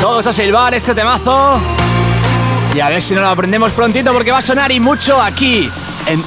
Todos 0.05 0.27
a 0.27 0.33
silbar 0.33 0.71
este 0.75 0.93
temazo. 0.93 1.59
Y 2.75 2.79
a 2.79 2.89
ver 2.89 3.01
si 3.01 3.15
no 3.15 3.21
lo 3.21 3.29
aprendemos 3.29 3.71
prontito 3.71 4.13
porque 4.13 4.31
va 4.31 4.37
a 4.37 4.41
sonar 4.43 4.71
y 4.71 4.79
mucho 4.79 5.19
aquí 5.19 5.67
en 6.05 6.23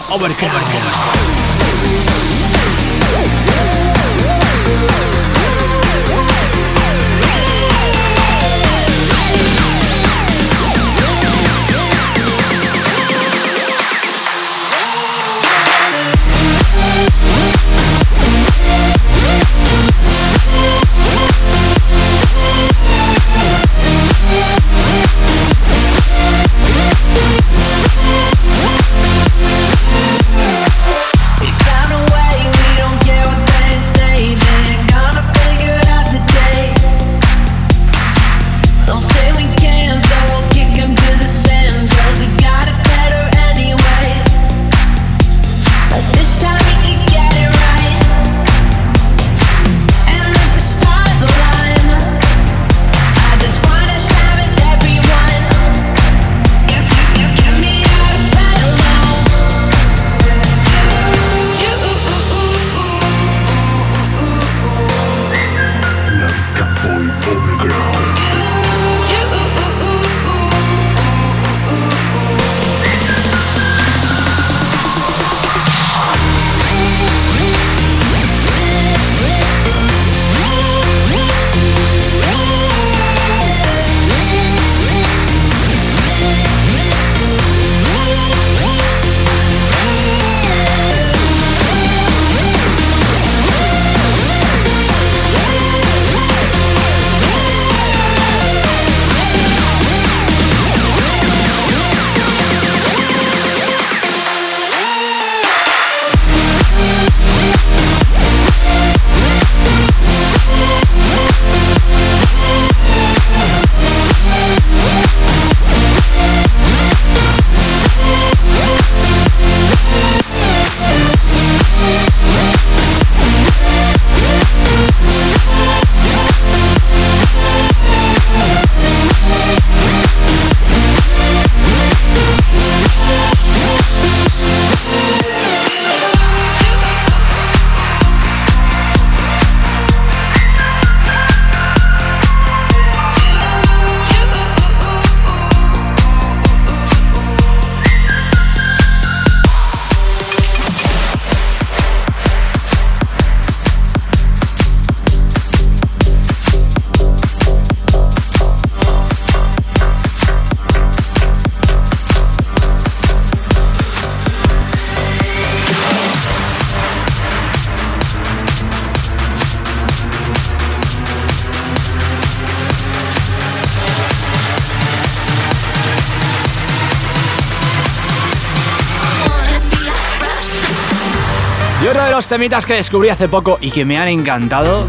Overground. 182.09 182.29
temitas 182.29 182.67
que 182.67 182.75
descubrí 182.75 183.11
hace 183.11 183.29
poco 183.29 183.59
y 183.61 183.71
que 183.71 183.85
me 183.85 183.99
han 183.99 184.09
encantado, 184.09 184.87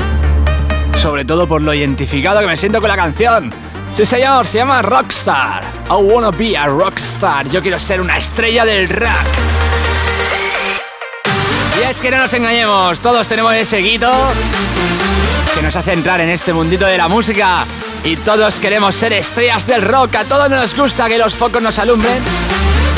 sobre 0.95 1.26
todo 1.26 1.47
por 1.47 1.61
lo 1.61 1.74
identificado 1.74 2.39
que 2.39 2.47
me 2.47 2.55
siento 2.55 2.80
con 2.80 2.89
la 2.89 2.95
canción. 2.95 3.51
Sí, 3.95 4.05
señor, 4.05 4.47
se 4.47 4.59
llama 4.59 4.82
Rockstar. 4.82 5.63
I 5.89 6.01
wanna 6.01 6.32
be 6.32 6.55
a 6.57 6.67
rockstar. 6.67 7.49
Yo 7.49 7.61
quiero 7.61 7.78
ser 7.78 7.99
una 7.99 8.17
estrella 8.17 8.65
del 8.65 8.89
rock. 8.89 9.09
Y 11.80 11.89
es 11.89 11.99
que 11.99 12.09
no 12.09 12.17
nos 12.17 12.34
engañemos, 12.34 12.99
todos 13.01 13.28
tenemos 13.28 13.53
ese 13.53 13.78
guito 13.78 14.11
que 15.55 15.61
nos 15.61 15.76
hace 15.76 15.93
entrar 15.93 16.22
en 16.22 16.30
este 16.30 16.53
mundito 16.53 16.86
de 16.86 16.97
la 16.97 17.07
música. 17.07 17.65
Y 18.03 18.15
todos 18.17 18.59
queremos 18.59 18.95
ser 18.95 19.13
estrellas 19.13 19.67
del 19.67 19.82
rock. 19.82 20.15
A 20.15 20.24
todos 20.24 20.49
nos 20.49 20.76
gusta 20.76 21.07
que 21.07 21.17
los 21.17 21.36
focos 21.36 21.61
nos 21.61 21.80
alumbren 21.80 22.22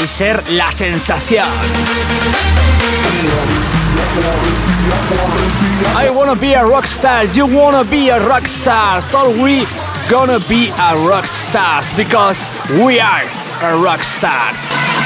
y 0.03 0.07
ser 0.07 0.43
la 0.51 0.71
sensación. 0.71 1.47
I 5.95 6.09
wanna 6.11 6.35
be 6.35 6.53
a 6.53 6.65
rock 6.65 6.87
star, 6.87 7.25
you 7.25 7.45
wanna 7.45 7.83
be 7.83 8.09
a 8.09 8.19
rock 8.27 8.47
star, 8.47 9.01
so 9.01 9.29
we 9.43 9.65
gonna 10.09 10.39
be 10.47 10.69
a 10.69 11.07
rock 11.07 11.27
stars 11.27 11.93
because 11.93 12.47
we 12.83 12.99
are 12.99 13.23
a 13.63 13.81
rock 13.81 14.03
stars. 14.03 15.00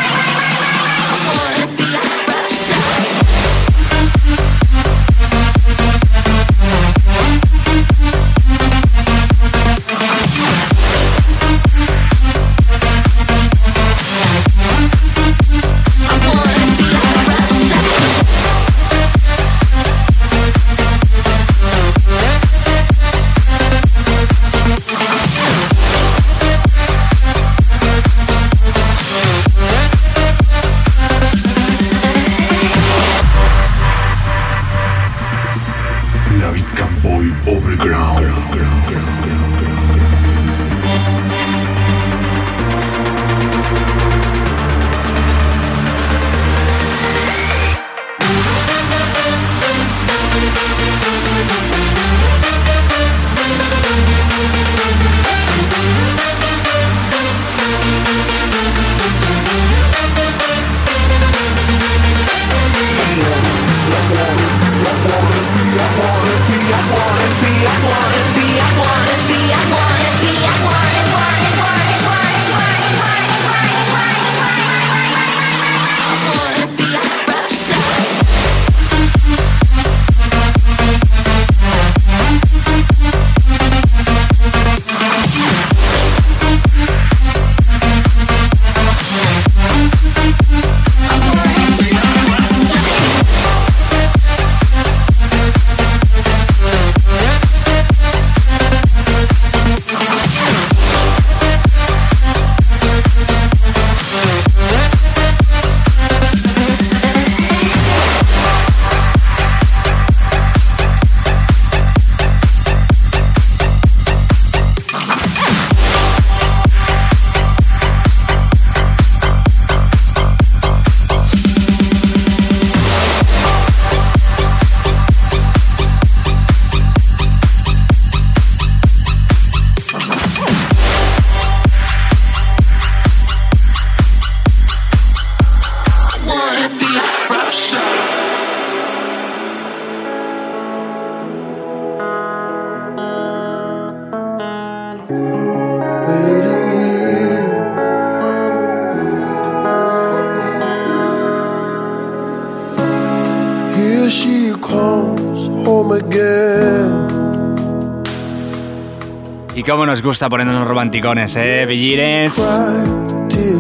Gusta 160.06 160.30
ponernos 160.30 160.68
romanticones, 160.68 161.36
¿eh, 161.36 161.68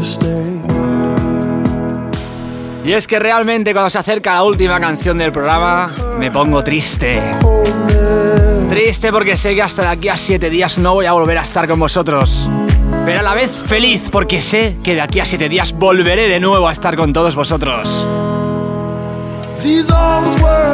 stained. 0.01 0.71
Y 2.85 2.93
es 2.93 3.07
que 3.07 3.17
realmente 3.17 3.73
cuando 3.73 3.89
se 3.89 3.97
acerca 3.97 4.35
la 4.35 4.43
última 4.43 4.79
canción 4.79 5.17
del 5.17 5.31
programa, 5.31 5.91
me 6.19 6.29
pongo 6.29 6.63
triste. 6.63 7.19
Triste 8.69 9.11
porque 9.11 9.37
sé 9.37 9.55
que 9.55 9.63
hasta 9.63 9.81
de 9.81 9.87
aquí 9.87 10.09
a 10.09 10.17
siete 10.17 10.51
días 10.51 10.77
no 10.77 10.93
voy 10.93 11.07
a 11.07 11.13
volver 11.13 11.39
a 11.39 11.41
estar 11.41 11.67
con 11.67 11.79
vosotros. 11.79 12.47
Pero 13.05 13.19
a 13.19 13.23
la 13.23 13.33
vez 13.33 13.49
feliz 13.49 14.09
porque 14.11 14.39
sé 14.39 14.77
que 14.83 14.93
de 14.93 15.01
aquí 15.01 15.19
a 15.19 15.25
siete 15.25 15.49
días 15.49 15.73
volveré 15.73 16.29
de 16.29 16.39
nuevo 16.39 16.67
a 16.67 16.71
estar 16.71 16.95
con 16.95 17.11
todos 17.11 17.33
vosotros. 17.33 18.05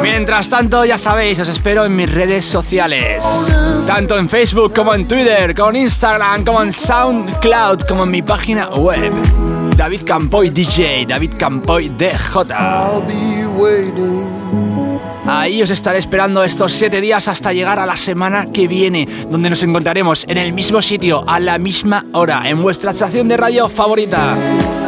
Mientras 0.02 0.48
tanto, 0.48 0.84
ya 0.84 0.98
sabéis, 0.98 1.38
os 1.38 1.48
espero 1.48 1.84
en 1.84 1.96
mis 1.96 2.12
redes 2.12 2.44
sociales. 2.44 3.24
Tanto 3.86 4.18
en 4.18 4.28
Facebook 4.28 4.74
como 4.74 4.94
en 4.94 5.08
Twitter, 5.08 5.54
como 5.54 5.70
en 5.70 5.76
Instagram, 5.76 6.44
como 6.44 6.62
en 6.62 6.72
SoundCloud, 6.72 7.82
como 7.88 8.04
en 8.04 8.10
mi 8.10 8.22
página 8.22 8.68
web. 8.70 9.12
David 9.76 10.02
Campoy 10.04 10.50
DJ, 10.50 11.06
David 11.06 11.32
Campoy 11.38 11.88
DJ. 11.88 12.12
Ahí 15.34 15.62
os 15.62 15.70
estaré 15.70 15.98
esperando 15.98 16.44
estos 16.44 16.74
7 16.74 17.00
días 17.00 17.26
hasta 17.26 17.54
llegar 17.54 17.78
a 17.78 17.86
la 17.86 17.96
semana 17.96 18.50
que 18.52 18.68
viene, 18.68 19.08
donde 19.30 19.48
nos 19.48 19.62
encontraremos 19.62 20.26
en 20.28 20.36
el 20.36 20.52
mismo 20.52 20.82
sitio, 20.82 21.24
a 21.26 21.40
la 21.40 21.58
misma 21.58 22.04
hora, 22.12 22.42
en 22.44 22.62
vuestra 22.62 22.90
estación 22.90 23.28
de 23.28 23.38
radio 23.38 23.70
favorita. 23.70 24.36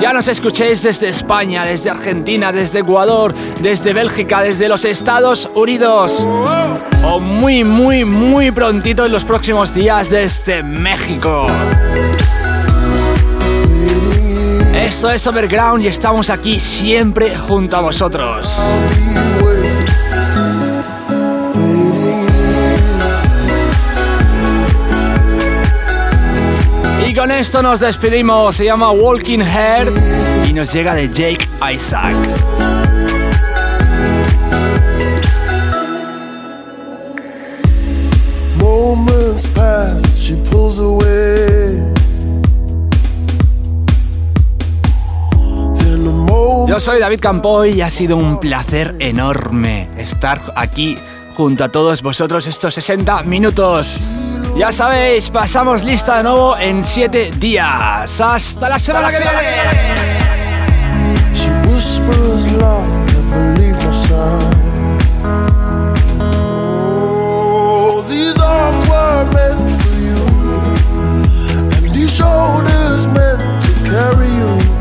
Ya 0.02 0.12
nos 0.12 0.28
escuchéis 0.28 0.82
desde 0.82 1.08
España, 1.08 1.64
desde 1.64 1.88
Argentina, 1.88 2.52
desde 2.52 2.80
Ecuador, 2.80 3.34
desde 3.62 3.94
Bélgica, 3.94 4.42
desde 4.42 4.68
los 4.68 4.84
Estados 4.84 5.48
Unidos. 5.54 6.26
O 7.04 7.20
muy, 7.20 7.64
muy, 7.64 8.04
muy 8.04 8.50
prontito 8.50 9.06
en 9.06 9.12
los 9.12 9.24
próximos 9.24 9.74
días 9.74 10.10
desde 10.10 10.62
México. 10.62 11.46
Esto 14.76 15.10
es 15.10 15.26
Overground 15.26 15.82
y 15.82 15.88
estamos 15.88 16.28
aquí 16.28 16.60
siempre 16.60 17.34
junto 17.34 17.78
a 17.78 17.80
vosotros. 17.80 18.60
Y 27.14 27.16
con 27.16 27.30
esto 27.30 27.62
nos 27.62 27.78
despedimos. 27.78 28.56
Se 28.56 28.64
llama 28.64 28.90
Walking 28.90 29.38
Head 29.38 29.86
y 30.48 30.52
nos 30.52 30.72
llega 30.72 30.96
de 30.96 31.08
Jake 31.08 31.48
Isaac. 31.72 32.16
Moments 38.58 39.46
pass, 39.46 40.02
she 40.18 40.34
pulls 40.50 40.80
away. 40.80 41.78
Then 45.78 46.02
the 46.02 46.10
moment 46.10 46.68
Yo 46.68 46.80
soy 46.80 46.98
David 46.98 47.20
Campoy 47.20 47.74
y 47.74 47.80
ha 47.82 47.90
sido 47.90 48.16
un 48.16 48.40
placer 48.40 48.96
enorme 48.98 49.88
estar 49.96 50.40
aquí 50.56 50.98
junto 51.36 51.62
a 51.62 51.68
todos 51.68 52.02
vosotros 52.02 52.48
estos 52.48 52.74
60 52.74 53.22
minutos. 53.22 54.00
Ya 54.56 54.70
sabéis, 54.70 55.30
pasamos 55.30 55.82
lista 55.82 56.18
de 56.18 56.22
nuevo 56.22 56.56
en 56.56 56.84
7 56.84 57.32
días. 57.38 58.20
Hasta 58.20 58.68
la 58.68 58.78
semana 58.78 59.10
que 59.10 59.18
viene. 59.18 59.34
meant 73.06 73.64
to 73.64 73.72
carry 73.84 74.28
you. 74.28 74.73